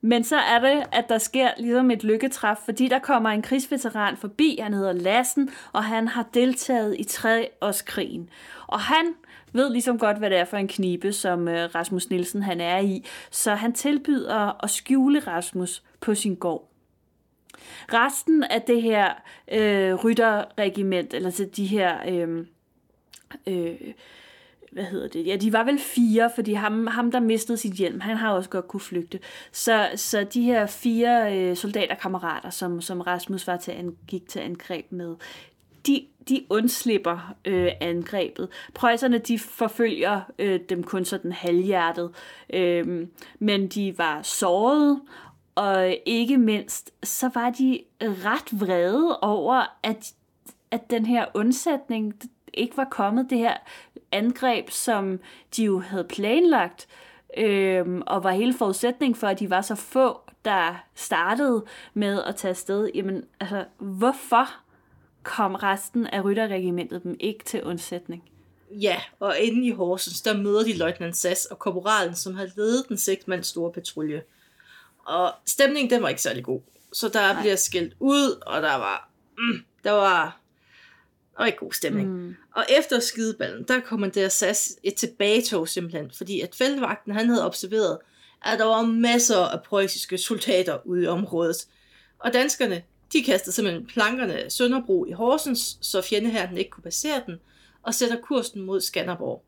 [0.00, 4.16] Men så er det, at der sker ligesom et lykketræf, fordi der kommer en krigsveteran
[4.16, 8.30] forbi, han hedder Lassen, og han har deltaget i 3-årskrigen.
[8.66, 9.14] Og han
[9.52, 12.78] ved ligesom godt, hvad det er for en knibe, som øh, Rasmus Nielsen han er
[12.78, 16.69] i, så han tilbyder at skjule Rasmus på sin gård.
[17.92, 19.12] Resten af det her
[19.52, 21.96] øh, rytterregiment, eller så de her...
[22.08, 22.46] Øh,
[23.46, 23.74] øh,
[24.72, 25.26] hvad hedder det?
[25.26, 28.50] Ja, de var vel fire, fordi ham, ham der mistede sit hjelm, han har også
[28.50, 29.18] godt kunne flygte.
[29.52, 34.38] Så, så de her fire øh, soldaterkammerater, som, som Rasmus var til an, gik til
[34.38, 35.16] angreb med,
[35.86, 38.48] de, de undslipper øh, angrebet.
[38.74, 42.10] Preusserne, de forfølger øh, dem kun sådan halvhjertet,
[42.52, 43.06] øh,
[43.38, 45.00] men de var såret,
[45.60, 50.12] og ikke mindst, så var de ret vrede over, at,
[50.70, 52.14] at den her undsætning
[52.54, 53.56] ikke var kommet, det her
[54.12, 55.20] angreb, som
[55.56, 56.88] de jo havde planlagt,
[57.36, 62.36] øhm, og var hele forudsætningen for, at de var så få, der startede med at
[62.36, 62.90] tage afsted.
[62.94, 64.46] Jamen, altså, hvorfor
[65.22, 68.22] kom resten af rytterregimentet dem ikke til undsætning?
[68.70, 72.88] Ja, og inde i Horsens, der møder de løjtnant Sass og korporalen, som havde ledet
[72.88, 74.22] den seks mand store patrulje.
[75.10, 76.60] Og stemningen, den var ikke særlig god.
[76.92, 77.42] Så der Nej.
[77.42, 80.40] bliver skældt ud, og der var, mm, der var,
[81.32, 82.08] der var ikke god stemning.
[82.08, 82.36] Mm.
[82.54, 87.46] Og efter skideballen, der kom der SAS et tilbagetog simpelthen, fordi at feltvagten, han havde
[87.46, 87.98] observeret,
[88.44, 91.56] at der var masser af preussiske soldater ude i området.
[92.18, 97.22] Og danskerne, de kastede simpelthen plankerne af Sønderbro i Horsens, så fjendeherren ikke kunne passere
[97.26, 97.36] den,
[97.82, 99.44] og sætter kursen mod Skanderborg.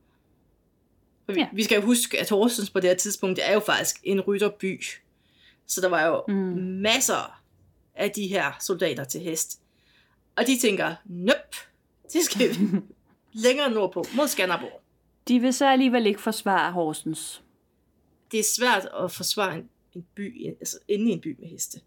[1.37, 1.48] Ja.
[1.53, 4.20] Vi skal jo huske, at Horsens på det her tidspunkt det er jo faktisk en
[4.20, 4.83] rytterby.
[5.66, 6.35] Så der var jo mm.
[6.83, 7.42] masser
[7.94, 9.61] af de her soldater til hest.
[10.37, 11.57] Og de tænker, nøp,
[12.12, 12.55] det skal vi
[13.46, 14.81] længere nordpå, mod Skanderborg.
[15.29, 17.42] De vil så alligevel ikke forsvare Horsens.
[18.33, 21.81] Det er svært at forsvare en, en by, altså inde i en by med heste.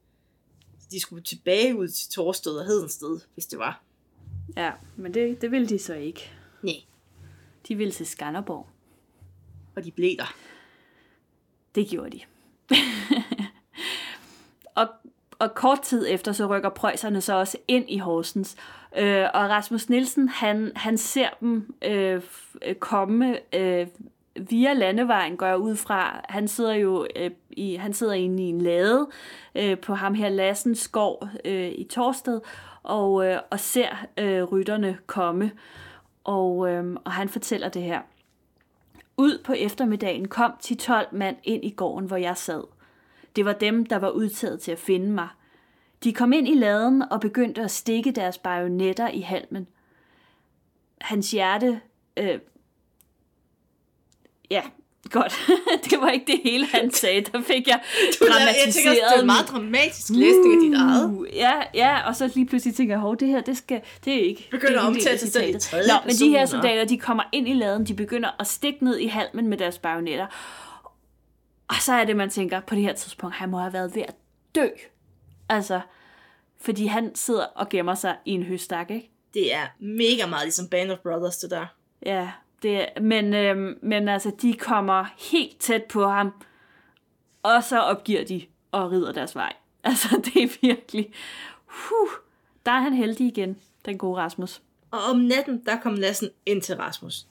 [0.91, 3.83] De skulle tilbage ud til Torsted og Hedensted, hvis det var.
[4.57, 6.31] Ja, men det, det ville de så ikke.
[6.63, 6.75] Nej.
[7.67, 8.67] De ville til Skanderborg.
[9.75, 10.35] Og de blev der.
[11.75, 12.21] Det gjorde de.
[14.75, 14.87] og,
[15.39, 18.55] og kort tid efter, så rykker prøjserne så også ind i Horsens.
[18.97, 22.21] Øh, og Rasmus Nielsen, han, han ser dem øh,
[22.65, 23.87] øh, komme øh,
[24.49, 26.25] via landevejen, går jeg ud fra.
[26.29, 29.07] Han sidder jo øh, i, han sidder inde i en lade
[29.55, 32.41] øh, på ham her Lassens gård øh, i Torsted,
[32.83, 35.51] og, øh, og ser øh, rytterne komme.
[36.23, 38.01] Og, øh, og han fortæller det her.
[39.17, 42.63] Ud på eftermiddagen kom 10-12 mand ind i gården, hvor jeg sad.
[43.35, 45.27] Det var dem, der var udtaget til at finde mig.
[46.03, 49.67] De kom ind i laden og begyndte at stikke deres bajonetter i halmen.
[51.01, 51.81] Hans hjerte...
[52.17, 52.39] Øh,
[54.51, 54.61] ja,
[55.09, 55.39] godt.
[55.89, 57.21] det var ikke det hele, han sagde.
[57.21, 57.79] Der fik jeg
[58.19, 61.11] Du, jeg, jeg tænker det er en meget dramatisk læsning af dit eget.
[61.11, 64.13] Uh, Ja, ja, og så lige pludselig tænker jeg, hov, det her, det, skal, det
[64.13, 64.47] er ikke...
[64.51, 65.61] Begynder er at omtale sig selv i citatet.
[65.61, 68.85] tredje Nå, men de her soldater, de kommer ind i laden, de begynder at stikke
[68.85, 70.25] ned i halmen med deres bajonetter.
[71.67, 74.01] Og så er det, man tænker, på det her tidspunkt, han må have været ved
[74.01, 74.15] at
[74.55, 74.67] dø.
[75.49, 75.81] Altså,
[76.61, 79.11] fordi han sidder og gemmer sig i en høstak, ikke?
[79.33, 81.65] Det er mega meget ligesom Band of Brothers, det der.
[82.05, 86.43] Ja, det, men, øhm, men altså, de kommer helt tæt på ham,
[87.43, 89.53] og så opgiver de og rider deres vej.
[89.83, 91.13] Altså, det er virkelig...
[91.65, 92.09] Huh,
[92.65, 94.61] der er han heldig igen, den gode Rasmus.
[94.91, 97.27] Og om natten, der kom Lassen ind til Rasmus.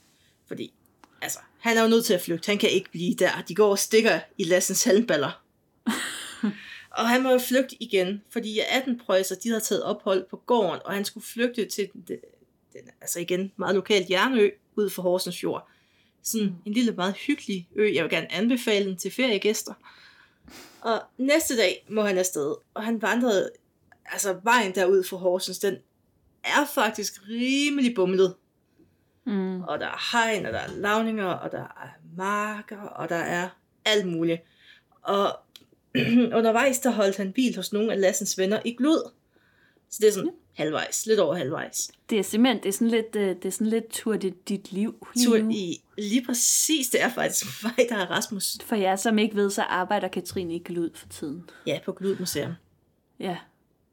[0.46, 0.74] Fordi,
[1.22, 2.46] altså, han er jo nødt til at flygte.
[2.46, 3.42] Han kan ikke blive der.
[3.48, 5.42] De går og stikker i Lassens halmballer.
[6.98, 10.80] og han må jo flygte igen, fordi 18 prøjser, de havde taget ophold på gården,
[10.84, 12.02] og han skulle flygte til den,
[12.72, 15.68] den, altså igen, meget lokalt Jernø, ud for Horsens Fjord.
[16.22, 17.90] Sådan en lille, meget hyggelig ø.
[17.94, 19.74] Jeg vil gerne anbefale den til feriegæster.
[20.80, 23.50] Og næste dag må han afsted, og han vandrede,
[24.06, 25.76] altså vejen derud for Horsens, den
[26.44, 28.34] er faktisk rimelig bumlet.
[29.24, 29.62] Mm.
[29.62, 33.48] Og der er hegn, og der er lavninger, og der er marker, og der er
[33.84, 34.42] alt muligt.
[35.02, 35.40] Og
[36.38, 39.10] undervejs, der holdt han bil hos nogle af Lassens venner i Glud.
[39.90, 41.90] Så det er sådan halvvejs, lidt over halvvejs.
[42.10, 44.72] Det er simpelthen, det er sådan lidt, øh, det er sådan lidt tur dit, dit
[44.72, 48.58] liv Tur i lige præcis, det er faktisk mig, der er Rasmus.
[48.64, 51.50] For jer, som ikke ved, så arbejder Katrine i Glud for tiden.
[51.66, 52.52] Ja, på Glud Museum.
[53.20, 53.36] Ja.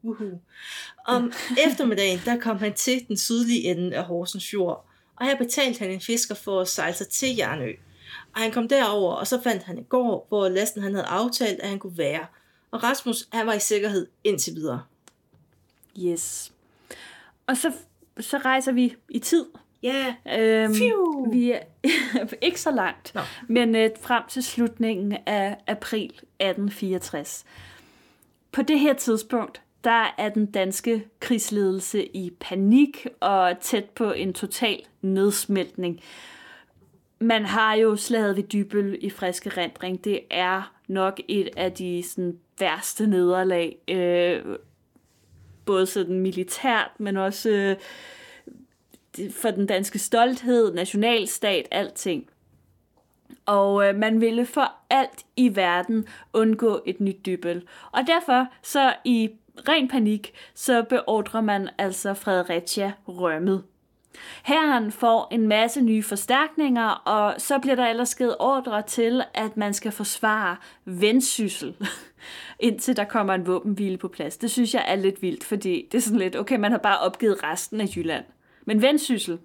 [0.04, 0.40] Uhu.
[1.08, 1.34] Om
[1.68, 4.91] eftermiddagen, der kom han til den sydlige ende af Horsens Fjord,
[5.22, 7.72] og her betalte han en fisker for at sejle sig til Jernø.
[8.36, 11.60] Og han kom derover, og så fandt han en gård, hvor Lassen han havde aftalt,
[11.60, 12.26] at han kunne være.
[12.72, 14.84] Og Rasmus, han var i sikkerhed indtil videre.
[16.00, 16.52] Yes.
[17.48, 17.72] Og så,
[18.20, 19.46] så rejser vi i tid.
[19.84, 21.32] Ja, Øhm, Phew.
[21.32, 21.60] vi er
[22.48, 23.22] ikke så langt, Nå.
[23.48, 27.46] men øh, frem til slutningen af april 1864.
[28.52, 34.34] På det her tidspunkt, der er den danske krigsledelse i panik og tæt på en
[34.34, 36.00] total nedsmeltning.
[37.20, 40.04] Man har jo slaget ved Dybøl i friske rendring.
[40.04, 44.58] Det er nok et af de sådan, værste nederlag, øh,
[45.66, 47.76] både sådan militært, men også øh,
[49.32, 52.30] for den danske stolthed, nationalstat, alting.
[53.46, 57.68] Og øh, man ville for alt i verden undgå et nyt dybel.
[57.92, 59.30] Og derfor, så i
[59.68, 63.64] ren panik, så beordrer man altså Fredericia rømmet.
[64.44, 69.58] Herren får en masse nye forstærkninger, og så bliver der ellers givet ordre til, at
[69.58, 71.76] man skal forsvare vendsyssel,
[72.60, 74.38] indtil der kommer en våbenhvile på plads.
[74.38, 77.00] Det synes jeg er lidt vildt, fordi det er sådan lidt, okay, man har bare
[77.00, 78.26] opgivet resten af Jylland.
[78.66, 79.40] Men vendsyssel,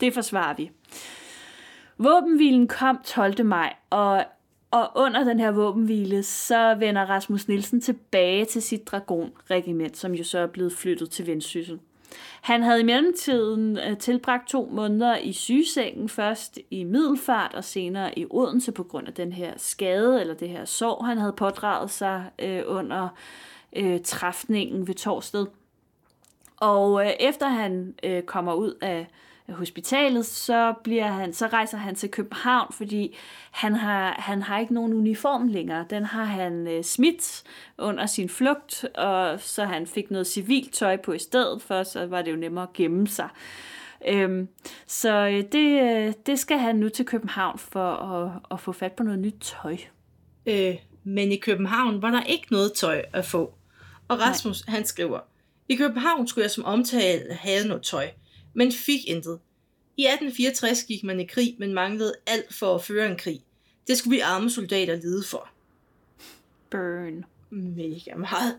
[0.00, 0.70] det forsvarer vi.
[1.98, 3.44] Våbenhvilen kom 12.
[3.44, 4.24] maj, og,
[4.76, 10.24] og under den her våbenhvile, så vender Rasmus Nielsen tilbage til sit dragonregiment, som jo
[10.24, 11.80] så er blevet flyttet til Vendsyssel.
[12.40, 18.18] Han havde i mellemtiden øh, tilbragt to måneder i sygesengen, først i Middelfart og senere
[18.18, 21.90] i Odense på grund af den her skade, eller det her sår, han havde pådraget
[21.90, 23.08] sig øh, under
[23.76, 25.46] øh, træfningen ved Torsted.
[26.56, 29.06] Og øh, efter han øh, kommer ud af
[29.48, 33.16] hospitalet, så, bliver han, så rejser han til København, fordi
[33.50, 35.86] han har, han har ikke nogen uniform længere.
[35.90, 37.42] Den har han øh, smidt
[37.78, 42.06] under sin flugt, og så han fik noget civilt tøj på i stedet for, så
[42.06, 43.28] var det jo nemmere at gemme sig.
[44.08, 44.48] Øhm,
[44.86, 48.92] så øh, det, øh, det skal han nu til København for at, at få fat
[48.92, 49.76] på noget nyt tøj.
[50.46, 53.54] øh, men i København var der ikke noget tøj at få.
[54.08, 54.74] Og Rasmus, Nej.
[54.76, 55.20] han skriver,
[55.68, 58.08] i København skulle jeg som omtale have noget tøj,
[58.56, 59.40] men fik intet.
[59.96, 63.40] I 1864 gik man i krig, men manglede alt for at føre en krig.
[63.86, 65.48] Det skulle vi arme soldater lide for.
[66.70, 67.24] Burn.
[67.50, 68.58] Mega meget.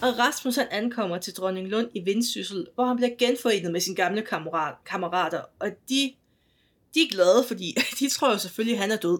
[0.00, 3.96] Og Rasmus han ankommer til Dronning Lund i Vendsyssel, hvor han bliver genforenet med sine
[3.96, 6.14] gamle kammerat, kammerater, og de,
[6.94, 9.18] de er glade, fordi de tror jo selvfølgelig, at han er død.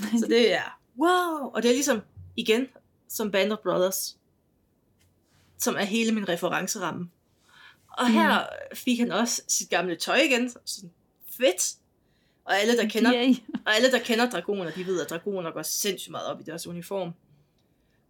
[0.00, 2.00] Så det er wow, og det er ligesom,
[2.36, 2.66] igen,
[3.08, 4.16] som Band of Brothers,
[5.58, 7.08] som er hele min referenceramme.
[7.98, 10.90] Og her fik han også sit gamle tøj igen, sådan
[11.36, 11.74] fedt.
[12.44, 13.34] Og alle, der kender, Yay.
[13.66, 16.66] og alle, der kender dragoner, de ved, at dragoner går sindssygt meget op i deres
[16.66, 17.12] uniform.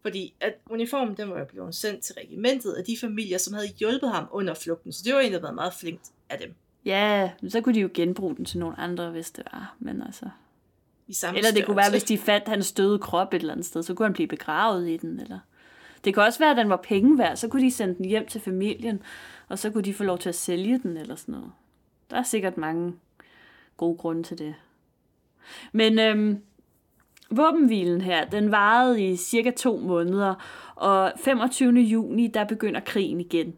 [0.03, 3.69] Fordi at uniformen, den var jo blevet sendt til regimentet af de familier, som havde
[3.69, 4.93] hjulpet ham under flugten.
[4.93, 6.55] Så det var egentlig været meget flinkt af dem.
[6.85, 9.77] Ja, så kunne de jo genbruge den til nogle andre, hvis det var.
[9.79, 10.29] Men altså...
[11.09, 13.67] I samme Eller det kunne være, hvis de fandt hans døde krop et eller andet
[13.67, 15.21] sted, så kunne han blive begravet i den.
[15.21, 15.39] Eller...
[16.05, 18.27] Det kan også være, at den var penge værd, så kunne de sende den hjem
[18.27, 19.03] til familien,
[19.49, 21.53] og så kunne de få lov til at sælge den eller sådan noget.
[22.11, 22.95] Der er sikkert mange
[23.77, 24.55] gode grunde til det.
[25.73, 26.43] Men øhm,
[27.31, 30.35] våbenhvilen her, den varede i cirka to måneder,
[30.75, 31.73] og 25.
[31.81, 33.55] juni, der begynder krigen igen.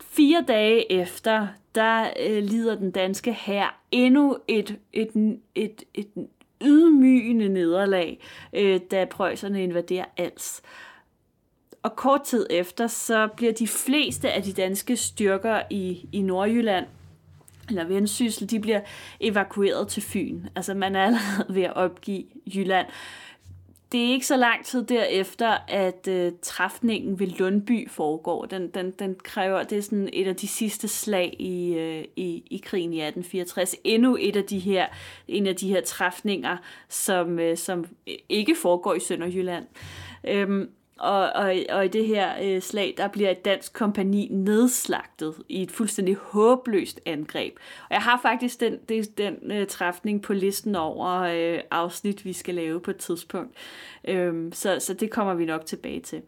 [0.00, 6.28] Fire dage efter, der øh, lider den danske hær endnu et, et, et, et, et
[6.62, 8.20] ydmygende nederlag,
[8.52, 10.62] øh, da prøjserne invaderer Als.
[11.88, 16.86] Og kort tid efter, så bliver de fleste af de danske styrker i, i Nordjylland
[17.68, 18.80] eller Vendsyssel, de bliver
[19.20, 20.42] evakueret til Fyn.
[20.56, 22.24] Altså man er allerede ved at opgive
[22.54, 22.86] Jylland.
[23.92, 28.44] Det er ikke så lang tid derefter, at øh, træfningen ved Lundby foregår.
[28.44, 32.42] Den, den, den kræver, det er sådan et af de sidste slag i, øh, i,
[32.50, 33.76] i krigen i 1864.
[33.84, 34.86] Endnu et af de her,
[35.28, 36.56] en af de her træfninger,
[36.88, 37.84] som, øh, som
[38.28, 39.66] ikke foregår i Sønderjylland.
[40.24, 45.34] Øhm, og, og, og i det her øh, slag, der bliver et dansk kompani nedslagtet
[45.48, 47.54] i et fuldstændig håbløst angreb.
[47.82, 52.32] Og jeg har faktisk den, det, den øh, træfning på listen over øh, afsnit, vi
[52.32, 53.56] skal lave på et tidspunkt.
[54.04, 56.22] Øhm, så, så det kommer vi nok tilbage til.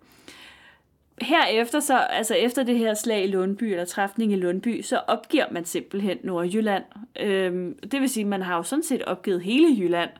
[1.20, 5.46] Herefter, så, altså efter det her slag i Lundby, eller træfning i Lundby, så opgiver
[5.50, 6.84] man simpelthen Nordjylland.
[7.20, 10.10] Øhm, det vil sige, at man har jo sådan set opgivet hele Jylland.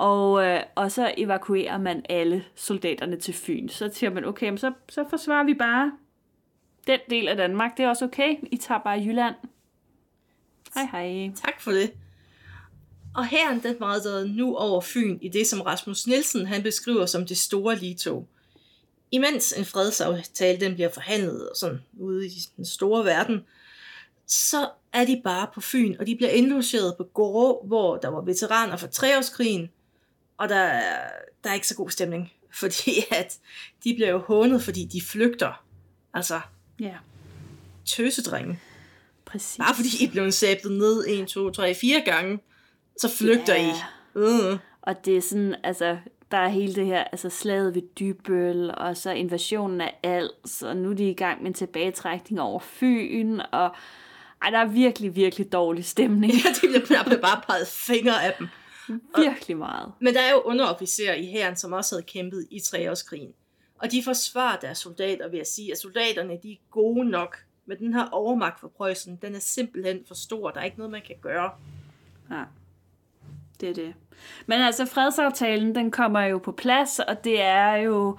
[0.00, 3.68] Og, øh, og så evakuerer man alle soldaterne til Fyn.
[3.68, 5.92] Så siger man, okay, så, så forsvarer vi bare
[6.86, 7.76] den del af Danmark.
[7.76, 8.36] Det er også okay.
[8.52, 9.34] I tager bare Jylland.
[10.74, 11.32] Hej hej.
[11.34, 11.92] Tak for det.
[13.14, 17.26] Og her den meget nu over Fyn i det, som Rasmus Nielsen han beskriver som
[17.26, 18.26] det store ligetog.
[19.10, 23.40] Imens en fredsaftale den bliver forhandlet og sådan ude i den store verden,
[24.26, 28.20] så er de bare på Fyn, og de bliver indlogeret på Gårde, hvor der var
[28.20, 29.70] veteraner fra treårskrigen,
[30.40, 30.80] og der,
[31.44, 33.38] der er ikke så god stemning, fordi at
[33.84, 35.64] de bliver jo hånet, fordi de flygter.
[36.14, 36.40] Altså,
[36.80, 36.94] Ja,
[37.84, 38.60] tøsedrenge.
[39.24, 39.56] præcis.
[39.58, 42.38] Bare fordi I blev sablet ned 1, 2, 3, 4 gange,
[42.98, 43.68] så flygter Ja.
[43.68, 43.72] I.
[44.14, 44.58] Uh.
[44.82, 45.98] Og det er sådan, altså,
[46.30, 50.76] der er hele det her, altså slaget ved Dybøl, og så invasionen af Als, og
[50.76, 53.74] nu er de i gang med en tilbagetrækning over Fyn, og
[54.42, 56.32] ej, der er virkelig, virkelig dårlig stemning.
[56.44, 58.48] Ja, de bliver bare peget fingre af dem.
[59.16, 59.92] Virkelig meget.
[60.00, 63.32] Men der er jo underofficerer i hæren, som også havde kæmpet i treårskrigen.
[63.78, 67.36] Og de forsvarer deres soldater ved at sige, at soldaterne de er gode nok.
[67.66, 70.50] Men den her overmagt for Preussen, den er simpelthen for stor.
[70.50, 71.50] Der er ikke noget, man kan gøre.
[72.30, 72.42] Ja,
[73.60, 73.94] det er det.
[74.46, 78.18] Men altså, fredsaftalen, den kommer jo på plads, og det er jo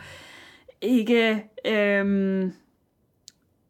[0.82, 2.54] ikke, øhm,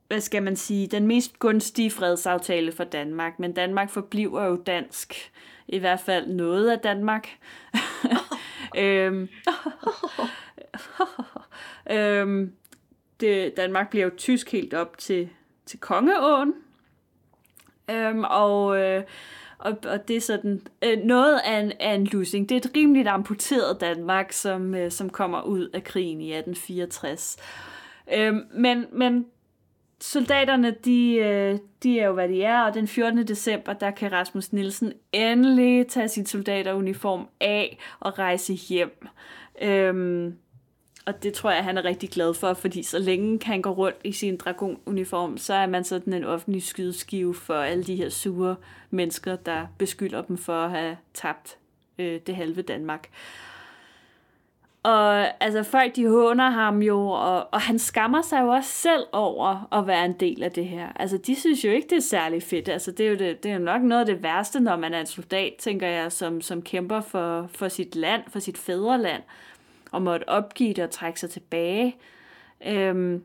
[0.08, 3.40] hvad skal man sige, den mest gunstige fredsaftale for Danmark.
[3.40, 5.32] Men Danmark forbliver jo dansk.
[5.68, 7.28] I hvert fald noget af Danmark.
[8.78, 9.30] øhm,
[11.92, 12.54] øhm,
[13.20, 15.30] det, Danmark bliver jo tysk helt op til,
[15.66, 16.54] til Kongeåen.
[17.92, 19.04] Øhm, og, øh,
[19.58, 22.50] og, og det er sådan øh, noget af en, af en losing.
[22.50, 27.38] Det er et rimeligt amputeret Danmark, som, øh, som kommer ud af krigen i 1864.
[28.14, 29.26] Øhm, men, men
[30.02, 33.28] soldaterne, de, øh, de er jo, hvad de er, og den 14.
[33.28, 39.08] december, der kan Rasmus Nielsen endelig tage sin soldateruniform af og rejse hjem.
[39.62, 40.38] Øhm,
[41.06, 43.98] og det tror jeg, han er rigtig glad for, fordi så længe han går rundt
[44.04, 48.56] i sin dragonuniform, så er man sådan en offentlig skydeskive for alle de her sure
[48.90, 51.58] mennesker, der beskylder dem for at have tabt
[52.00, 53.10] øh, det halve Danmark.
[54.84, 59.04] Og altså, folk de håner ham jo, og, og han skammer sig jo også selv
[59.12, 60.88] over at være en del af det her.
[60.96, 62.70] Altså, de synes jo ikke, det er særlig fedt.
[62.70, 64.94] Altså, det er jo, det, det er jo nok noget af det værste, når man
[64.94, 69.24] er en soldat, tænker jeg, som, som kæmper for, for sit land, for sit fædreland,
[69.92, 71.96] og måtte opgive det og trække sig tilbage.
[72.68, 73.24] Øhm,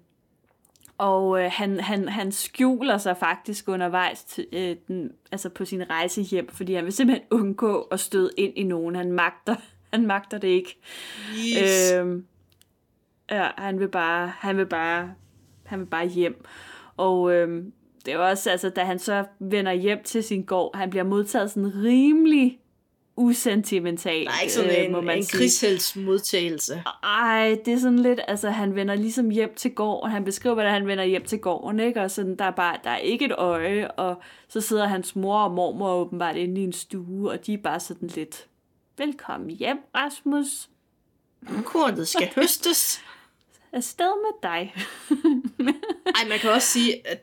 [0.99, 5.91] og øh, han, han, han skjuler sig faktisk undervejs til, øh, den, altså på sin
[5.91, 8.95] rejse hjem, fordi han vil simpelthen undgå at støde ind i nogen.
[8.95, 9.57] Han magter,
[9.97, 10.79] han magter det ikke.
[11.59, 11.93] Yes.
[11.93, 12.25] Øhm,
[13.31, 15.15] ja, han vil bare, han vil bare,
[15.65, 16.45] han vil bare hjem.
[16.97, 17.73] Og øhm,
[18.07, 21.51] det er også, altså, da han så vender hjem til sin gård, han bliver modtaget
[21.51, 22.59] sådan rimelig
[23.17, 25.39] usentimentalt, der er ikke sådan øh, må en, man en sige.
[25.39, 26.83] krigshelds modtagelse.
[27.03, 30.73] Ej, det er sådan lidt, altså han vender ligesom hjem til gården, han beskriver, hvordan
[30.73, 32.03] han vender hjem til gården, ikke?
[32.03, 35.39] Og sådan, der er bare, der er ikke et øje, og så sidder hans mor
[35.39, 38.47] og mormor åbenbart inde i en stue, og de er bare sådan lidt,
[38.99, 40.69] velkommen hjem, Rasmus,
[41.65, 43.01] Kornet skal høstes.
[43.73, 44.75] afsted med dig.
[46.17, 47.23] Ej, man kan også sige, at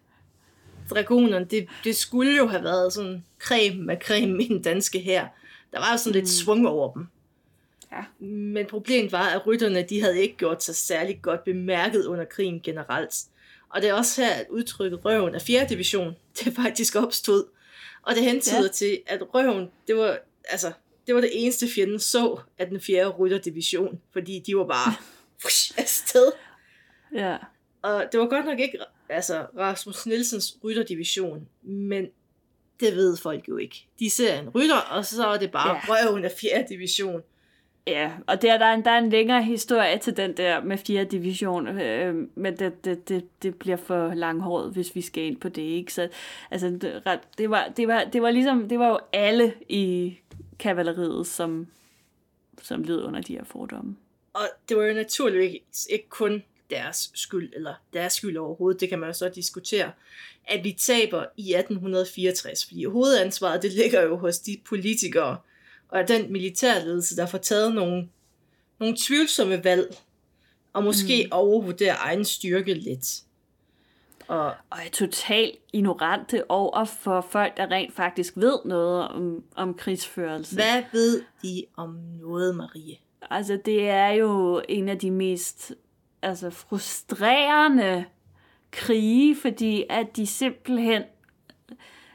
[0.90, 5.28] dragonerne, det, det skulle jo have været sådan creme med creme i den danske her.
[5.72, 7.08] Der var jo sådan lidt svung over dem.
[7.92, 8.26] Ja.
[8.26, 12.60] Men problemet var, at rytterne, de havde ikke gjort sig særlig godt bemærket under krigen
[12.62, 13.16] generelt.
[13.70, 15.66] Og det er også her, at udtrykket røven af 4.
[15.70, 17.46] division, det faktisk opstod.
[18.02, 18.68] Og det hentyder ja.
[18.68, 20.18] til, at røven, det var,
[20.50, 20.72] altså,
[21.08, 24.94] det var det eneste fjenden så af den fjerde rytterdivision, fordi de var bare
[25.84, 26.32] afsted.
[27.16, 27.38] Ja.
[27.82, 28.78] Og det var godt nok ikke
[29.10, 32.08] altså, Rasmus Nielsens rytterdivision, men
[32.80, 33.88] det ved folk jo ikke.
[34.00, 35.80] De ser en rytter, og så er det bare Ja.
[35.88, 37.22] røven af fjerde division.
[37.88, 40.78] Ja, og der, der, er en, der er en længere historie til den der med
[40.78, 41.04] 4.
[41.04, 45.50] division, øh, men det, det, det, det bliver for langhåret, hvis vi skal ind på
[45.50, 45.94] det, ikke?
[45.94, 46.10] Så,
[46.52, 47.02] altså, det,
[47.38, 50.18] det, var, det, var, det var ligesom, det var jo alle i
[50.64, 51.68] kavaleriet, som,
[52.62, 53.96] som led under de her fordomme.
[54.34, 59.00] Og det var jo naturligvis ikke kun deres skyld, eller deres skyld overhovedet, det kan
[59.00, 59.92] man jo så diskutere,
[60.46, 65.38] at vi taber i 1864, fordi hovedansvaret, det ligger jo hos de politikere,
[65.90, 68.10] og den militærledelse, der får taget nogle,
[68.80, 69.96] nogle tvivlsomme valg,
[70.74, 71.30] og måske mm.
[71.32, 73.24] overvurderer egen styrke lidt.
[74.28, 79.74] Og Og er totalt ignorante over for folk, der rent faktisk ved noget om, om
[79.74, 80.56] krigsførelse.
[80.56, 82.96] hvad ved de om noget, Marie?
[83.30, 85.74] Altså, det er jo en af de mest
[86.22, 88.06] altså, frustrerende
[88.72, 91.04] krige, fordi at de simpelthen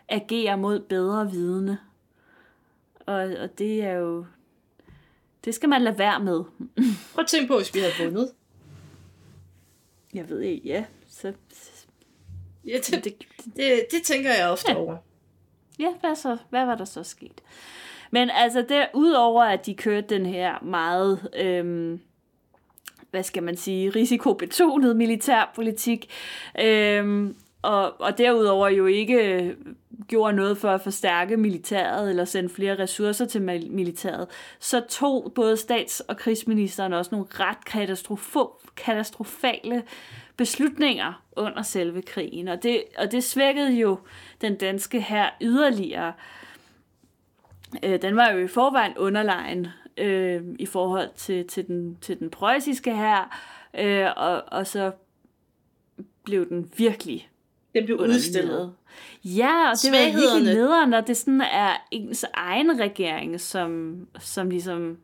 [0.08, 1.78] agerer mod bedre vidne.
[3.06, 4.26] Og, og det er jo...
[5.44, 6.44] Det skal man lade være med.
[7.14, 8.32] Prøv at tænke på, hvis vi havde vundet.
[10.14, 10.84] Jeg ved ikke, ja.
[11.08, 11.32] Så,
[12.68, 13.14] Ja, det, det,
[13.56, 14.78] det, det tænker jeg ofte Ja.
[14.78, 14.96] over.
[15.78, 17.40] Ja, hvad, så, hvad var der så sket?
[18.10, 22.00] Men altså, der, udover at de kørte den her meget, øhm,
[23.10, 26.10] hvad skal man sige, risikobetonet militærpolitik,
[26.60, 29.54] øhm, og, og derudover jo ikke
[30.08, 34.26] gjorde noget for at forstærke militæret eller sende flere ressourcer til mil- militæret,
[34.60, 39.82] så tog både stats- og krigsministeren også nogle ret katastrofo- katastrofale
[40.38, 43.98] beslutninger under selve krigen, og det, og det svækkede jo
[44.40, 46.12] den danske her yderligere.
[47.82, 49.66] Øh, den var jo i forvejen underlegen
[49.96, 53.38] øh, i forhold til, til, den, til den preussiske her,
[53.78, 54.92] øh, og, og så
[56.24, 57.30] blev den virkelig
[57.74, 58.74] Den blev udstillet.
[59.24, 64.50] Ja, og det var virkelig nederen, når det sådan er ens egen regering, som, som
[64.50, 64.98] ligesom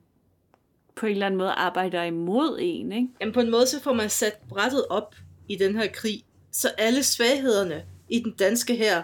[0.94, 3.08] på en eller anden måde arbejder imod en, ikke?
[3.20, 5.14] Jamen på en måde, så får man sat brættet op
[5.48, 9.02] i den her krig, så alle svaghederne i den danske her,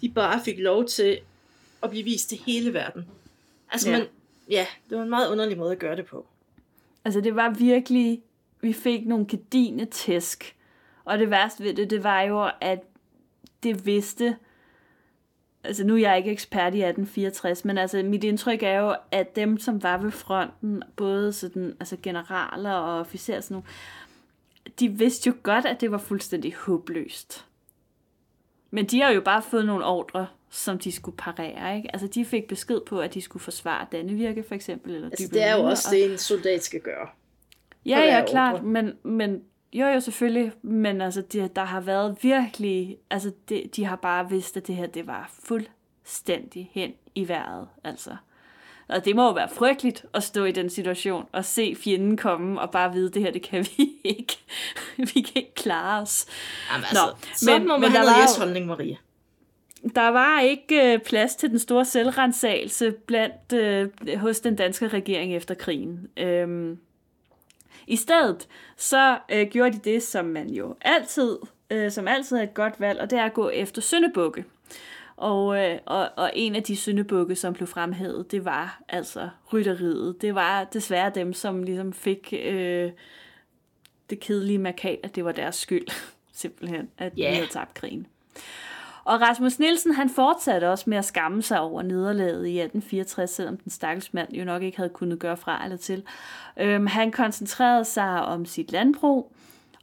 [0.00, 1.18] de bare fik lov til
[1.82, 3.06] at blive vist til hele verden.
[3.72, 3.98] Altså Ja.
[3.98, 4.06] man,
[4.50, 6.26] ja, det var en meget underlig måde at gøre det på.
[7.04, 8.22] Altså det var virkelig,
[8.60, 10.56] vi fik nogle gedine tæsk.
[11.04, 12.78] Og det værste ved det, det var jo, at
[13.62, 14.36] det vidste,
[15.64, 19.36] altså nu er jeg ikke ekspert i 1864, men altså mit indtryk er jo, at
[19.36, 23.66] dem, som var ved fronten, både sådan, altså generaler og officerer sådan nogle,
[24.80, 27.46] de vidste jo godt, at det var fuldstændig håbløst.
[28.70, 31.92] Men de har jo bare fået nogle ordre, som de skulle parere, ikke?
[31.92, 35.42] Altså de fik besked på, at de skulle forsvare Dannevirke for eksempel, eller Altså det
[35.42, 37.08] er jo også og- det, en soldat skal gøre.
[37.86, 38.64] Ja, ja, klart, ordre.
[38.64, 39.42] men, men
[39.72, 44.28] jo, jo, selvfølgelig, men altså, de, der har været virkelig, altså, de, de har bare
[44.30, 48.16] vidst, at det her, det var fuldstændig hen i vejret, altså.
[48.88, 52.60] Og det må jo være frygteligt at stå i den situation og se fjenden komme
[52.60, 54.38] og bare vide, det her, det kan vi ikke.
[54.96, 56.26] vi kan ikke klare os.
[56.72, 58.96] Jamen, Nå, altså, sådan men- må man men have der var yes-holdning, Maria.
[59.94, 65.34] Der var ikke øh, plads til den store selvrensagelse blandt øh, hos den danske regering
[65.36, 66.08] efter krigen.
[66.16, 66.78] Øhm,
[67.86, 71.38] I stedet så øh, gjorde de det, som man jo altid,
[71.70, 74.44] øh, som altid er et godt valg, og det er at gå efter syndebukke.
[75.16, 80.22] Og, øh, og, og en af de syndebukke, som blev fremhævet, det var altså rytteriet.
[80.22, 82.90] Det var desværre dem, som ligesom fik øh,
[84.10, 85.86] det kedelige markat, at det var deres skyld,
[86.32, 87.30] simpelthen, at Ja.
[87.30, 88.06] de havde tabt krigen.
[89.04, 93.56] Og Rasmus Nielsen, han fortsatte også med at skamme sig over nederlaget i 1864, selvom
[93.56, 96.02] den stakkels mand jo nok ikke havde kunnet gøre fra eller til.
[96.56, 99.32] Øhm, han koncentrerede sig om sit landbrug,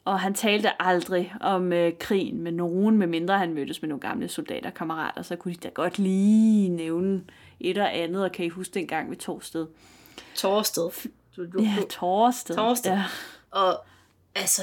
[0.09, 4.27] og han talte aldrig om øh, krigen med nogen, medmindre han mødtes med nogle gamle
[4.27, 7.23] soldater kammerater, så kunne de da godt lige nævne
[7.59, 9.67] et og andet, og kan I huske dengang ved Torsted?
[10.35, 11.09] Torsted.
[11.35, 11.75] Du, du, Ja.
[11.89, 12.55] Torsted.
[12.55, 12.91] Torsted.
[12.91, 13.03] Ja.
[13.51, 13.85] Og
[14.35, 14.61] altså,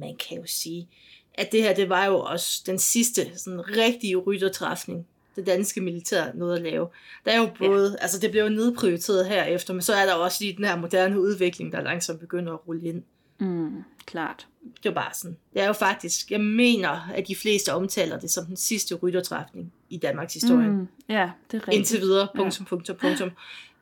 [0.00, 0.88] man kan jo sige,
[1.34, 5.06] at det her, det var jo også den sidste sådan rigtige ryttertræfning,
[5.36, 6.88] det danske militær nåede at lave.
[7.24, 8.02] Der er jo både, ja.
[8.02, 11.20] altså det blev jo nedprioriteret herefter, men så er der også lige den her moderne
[11.20, 13.02] udvikling, der langsomt begynder at rulle ind.
[13.40, 14.46] Mm, klart.
[14.62, 15.36] Det er jo bare sådan.
[15.52, 19.72] Det er jo faktisk, jeg mener, at de fleste omtaler det som den sidste ryttertræfning
[19.90, 20.68] i Danmarks historie.
[20.68, 20.88] Mm.
[21.08, 21.76] Ja, det er rigtigt.
[21.76, 23.30] Indtil videre, punktum, punktum, punktum.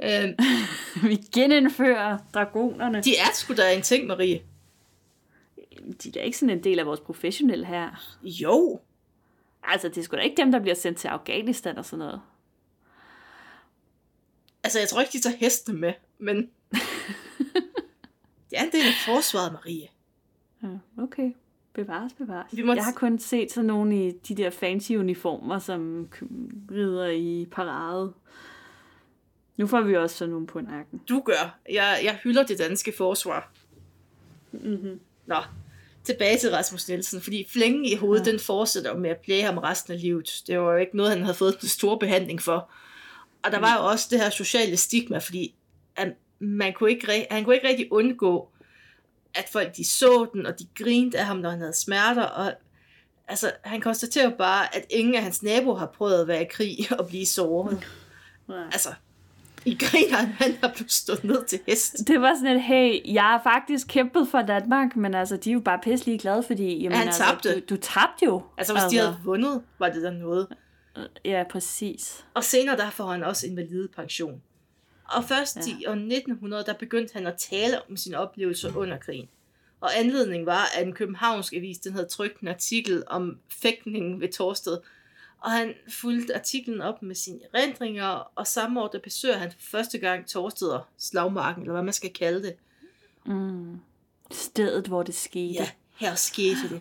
[0.05, 0.35] Øhm,
[1.09, 3.03] Vi genindfører dragonerne.
[3.03, 4.43] de er sgu da en ting, Marie.
[6.03, 8.17] De er da ikke sådan en del af vores professionelle her.
[8.23, 8.81] Jo,
[9.63, 12.21] Altså, det er sgu da ikke dem, der bliver sendt til Afghanistan og sådan noget.
[14.65, 16.51] Altså, jeg tror ikke, de tager hestene med, men...
[18.51, 19.89] det er en del af forsvaret, Marie.
[20.63, 21.33] Ja, okay.
[21.73, 22.57] Bevares, bevares.
[22.57, 26.09] Vi må Jeg har kun set sådan nogle i de der fancy uniformer, som
[26.71, 28.13] rider i parade.
[29.57, 31.01] Nu får vi også sådan nogle på nakken.
[31.09, 31.59] Du gør.
[31.71, 33.53] Jeg, jeg hylder det danske forsvar.
[34.53, 35.01] Mm-hmm.
[35.27, 35.37] Nå,
[36.05, 38.31] tilbage til Rasmus Nielsen, fordi flængen i hovedet, ja.
[38.31, 40.43] den fortsætter med at plage ham resten af livet.
[40.47, 42.71] Det var jo ikke noget, han havde fået den store behandling for.
[43.43, 45.55] Og der var jo også det her sociale stigma, fordi
[46.39, 48.49] man kunne ikke, han kunne ikke rigtig undgå,
[49.35, 52.53] at folk de så den, og de grinte af ham, når han havde smerter, og
[53.29, 56.79] altså, han konstaterer bare, at ingen af hans naboer har prøvet at være i krig
[56.99, 57.87] og blive såret.
[58.49, 58.65] Ja.
[58.65, 58.95] Altså,
[59.65, 61.97] i griner han, han har blevet stået ned til hest.
[62.07, 65.55] Det var sådan et, hey, jeg har faktisk kæmpet for Danmark, men altså, de er
[65.55, 67.61] jo bare pisselig glade, fordi jamen, Han altså, tabte.
[67.61, 68.43] Du, du tabte jo.
[68.59, 70.49] Altså, hvis de havde vundet, var det der noget.
[71.25, 72.25] Ja, præcis.
[72.35, 74.43] Og senere der får han også invalide pension.
[75.09, 75.63] Og først Ja.
[75.81, 79.29] i år 1900, der begyndte han at tale om sine oplevelser under krigen.
[79.81, 84.29] Og anledningen var, at en københavnsk avis, den havde trykt en artikel om fægtningen ved
[84.33, 84.79] Torsted.
[85.41, 89.59] Og han fulgte artiklen op med sine erindringer, og samme år, der besøger han for
[89.61, 92.55] første gang Torsted og slagmarken, eller hvad man skal kalde det.
[93.27, 93.77] Mm.
[94.31, 95.55] Stedet, hvor det skete.
[95.55, 96.81] Ja, her skete det.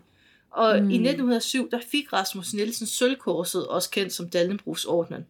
[0.51, 0.89] Og Mm.
[0.89, 5.25] i 1907, der fik Rasmus Nielsen sølvkorset, også kendt som Dannebrugsordnen.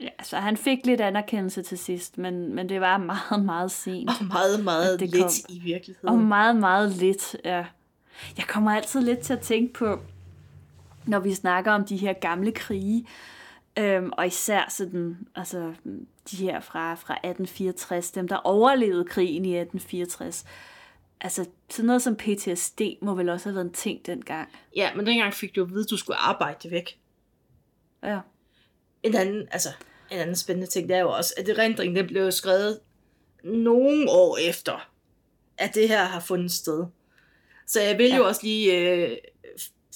[0.00, 4.10] Ja, så han fik lidt anerkendelse til sidst, men, men det var meget, meget sent.
[4.20, 5.56] Og meget, meget det lidt kom.
[5.56, 6.08] i virkeligheden.
[6.08, 7.64] Og meget, meget lidt, ja.
[8.36, 10.00] Jeg kommer altid lidt til at tænke på,
[11.06, 13.06] når vi snakker om de her gamle krige,
[13.78, 15.74] øhm, og især sådan, altså,
[16.30, 20.44] de her fra, fra 1864, dem der overlevede krigen i 1864.
[21.20, 24.48] Altså, sådan noget som PTSD må vel også have været en ting dengang.
[24.76, 26.98] Ja, men dengang fik du at vide, at du skulle arbejde det væk.
[28.02, 28.20] Ja.
[29.02, 29.68] En anden, altså,
[30.10, 32.80] en anden spændende ting, det er jo også, at erindringen, den blev skrevet
[33.44, 34.88] nogle år efter,
[35.58, 36.84] at det her har fundet sted.
[37.66, 38.16] Så jeg vil ja.
[38.16, 39.16] Jo også lige øh,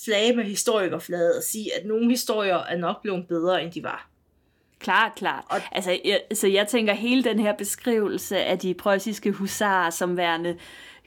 [0.04, 4.08] flage med historikerfladet og sige, at nogle historier er nok blevet bedre, end de var.
[4.78, 5.44] Klart, klart.
[5.48, 10.16] Og- Altså, jeg, så jeg tænker, hele den her beskrivelse af de preussiske husarer som
[10.16, 10.58] værende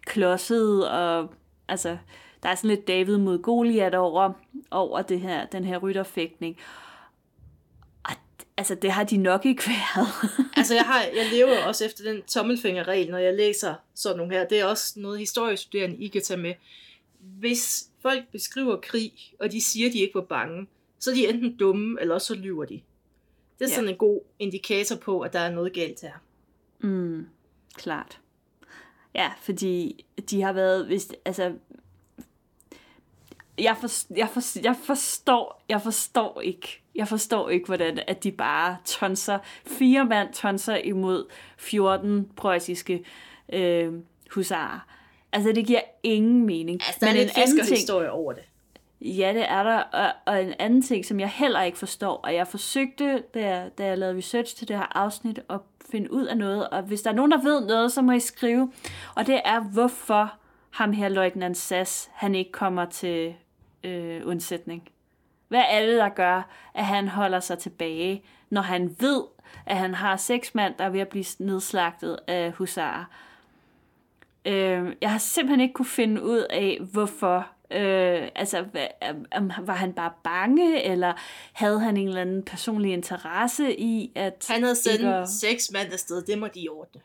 [0.06, 1.30] klodset, og
[1.68, 1.98] altså,
[2.44, 4.32] der er sådan lidt David mod Goliat over,
[4.72, 6.58] over det her, den her rytterfægtning.
[6.58, 6.62] Og,
[8.58, 10.08] altså, det har de nok ikke været.
[10.58, 14.48] Altså, jeg, har, jeg lever også efter den tommelfingerregel, når jeg læser sådan nogle her.
[14.48, 16.54] Det er også noget historiestuderende, I kan tage med.
[17.20, 20.68] Hvis folk beskriver krig, og de siger, de ikke var bange,
[21.00, 22.82] så er de enten dumme, eller også så lyver de.
[23.60, 23.76] Det er Ja.
[23.76, 26.14] sådan en god indikator på, at der er noget galt her.
[26.80, 27.28] Mm,
[27.76, 28.20] klart.
[29.16, 31.54] Ja, fordi de har været, hvis, altså,
[33.60, 38.32] jeg, for, jeg, for, jeg forstår, jeg forstår ikke, jeg forstår ikke, hvordan at de
[38.32, 41.26] bare tonser, fire mand tonser imod
[41.58, 43.06] 14 preussiske
[43.54, 43.94] øh,
[44.32, 44.80] husarer.
[45.32, 46.82] Altså, det giver ingen mening.
[46.88, 48.44] Altså, der er lidt fiskerhistorie over det.
[49.02, 49.78] Ja, det er der.
[49.78, 53.72] Og, og en anden ting, som jeg heller ikke forstår, og jeg forsøgte, da jeg,
[53.78, 55.60] da jeg lavede research til det her afsnit, at
[55.92, 58.20] finde ud af noget, og hvis der er nogen, der ved noget, så må I
[58.20, 58.72] skrive.
[59.16, 60.34] Og det er, hvorfor
[60.70, 63.36] ham her, løjtnant Sass, han ikke kommer til
[63.86, 64.90] øh, undsætning.
[65.48, 69.24] Hvad er det, der gør, at han holder sig tilbage, når han ved,
[69.66, 73.06] at han har seks mand, der er ved at blive nedslagtet af husarer?
[74.46, 77.48] Øh, jeg har simpelthen ikke kunne finde ud af, hvorfor.
[77.72, 78.88] Øh, altså, hvad,
[79.32, 81.14] om, var han bare bange, eller
[81.54, 84.46] havde han en eller anden personlig interesse i, at...
[84.50, 87.02] Han havde sendt seks mand afsted, det må de ordne.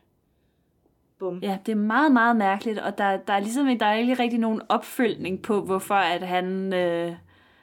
[1.20, 1.38] Bum.
[1.38, 4.38] Ja, det er meget, meget mærkeligt, og der, der er ligesom der er ikke rigtig
[4.38, 7.12] nogen opfølgning på, hvorfor at han, øh,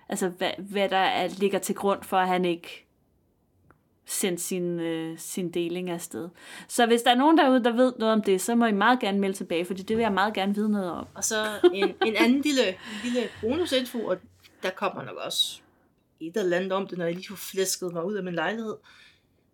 [0.10, 2.88] altså hvad, hvad der er, ligger til grund for, at han ikke
[4.05, 6.30] sendte sin, øh, sin deling afsted.
[6.68, 8.99] Så hvis der er nogen derude, der ved noget om det, så må I meget
[8.99, 11.08] gerne melde tilbage, for det vil jeg meget gerne vide noget om.
[11.14, 11.36] Og så
[11.74, 12.64] en, en anden lille,
[13.03, 14.18] lille bonusinfo, og
[14.64, 15.62] der kommer nok også
[16.20, 18.76] et eller andet om det, når jeg lige får flæsket mig ud af min lejlighed.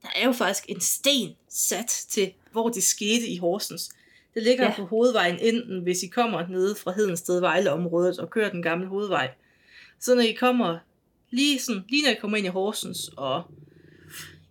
[0.04, 3.90] Der er jo faktisk en sten sat til, hvor det skete i Horsens.
[4.34, 4.76] Det ligger Ja.
[4.76, 9.32] på hovedvejen enten, hvis I kommer nede fra Hedensted Vejleområdet og kører den gamle hovedvej.
[10.00, 10.78] Så når I kommer
[11.32, 13.44] lige, sådan, lige når I kommer ind i Horsens, og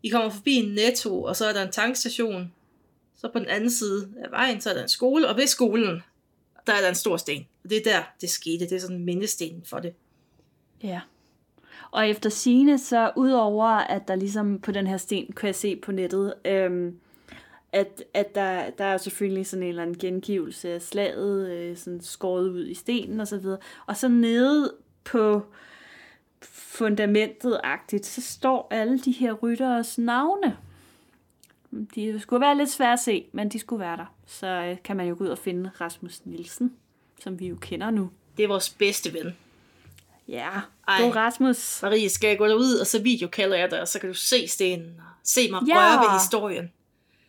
[0.02, 2.52] I kommer forbi en netto, og så er der en tankstation,
[3.16, 6.02] så på den anden side af vejen, så er der en skole, og ved skolen,
[6.66, 7.46] der er der en stor sten.
[7.64, 8.64] Og det er der, det skete.
[8.64, 9.94] Det er sådan en mindesten for det.
[10.82, 11.00] Ja.
[11.90, 15.76] Og efter sine så udover at der ligesom på den her sten, kan jeg se
[15.76, 16.98] på nettet, øhm,
[17.72, 22.00] at, at der, der er selvfølgelig sådan en eller anden gengivelse af slaget, øh, sådan
[22.00, 23.58] skåret ud i stenen og så videre.
[23.86, 24.74] Og så nede
[25.04, 25.42] på
[26.42, 30.56] fundamentet-agtigt, så står alle de her rytteres navne.
[31.94, 34.14] De skulle være lidt svære at se, men de skulle være der.
[34.26, 36.72] Så øh, kan man jo gå ud og finde Rasmus Nielsen,
[37.20, 38.10] som vi jo kender nu.
[38.36, 39.36] Det er vores bedste ven.
[40.28, 40.50] Ja,
[40.88, 41.02] Ej.
[41.02, 41.78] god Rasmus.
[41.82, 44.48] Marie, skal jeg gå derud, og så videokalder jeg dig, og så kan du se
[44.48, 45.76] stenen, og se mig Ja.
[45.76, 46.72] røre ved historien.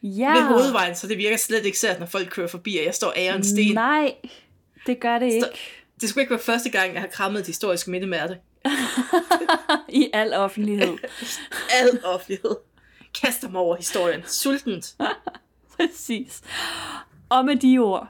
[0.04, 0.34] Ja.
[0.34, 3.14] Ved hovedvejen, så det virker slet ikke sært, når folk kører forbi, og jeg står
[3.18, 3.74] ære en sten.
[3.74, 4.16] Nej,
[4.86, 5.48] det gør det ikke.
[6.02, 8.36] Det skulle ikke være første gang, jeg har krammet et historisk mindemærke.
[9.90, 10.98] I al offentlighed.
[11.82, 12.56] Al offentlighed.
[13.22, 14.22] Kaster mig over historien.
[14.26, 14.96] Sultent.
[15.78, 16.42] Præcis.
[17.30, 18.08] Og med de ord,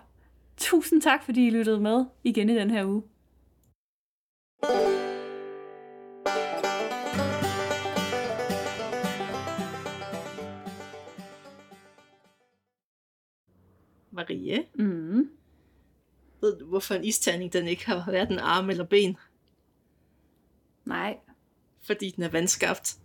[0.57, 3.03] tusind tak, fordi I lyttede med igen i den her uge.
[14.11, 15.30] Marie, Mm.
[16.41, 19.18] ved du, hvorfor en isterning den ikke har hverken arm eller ben?
[20.86, 21.18] Nej.
[21.82, 22.97] Fordi den er vandskabt.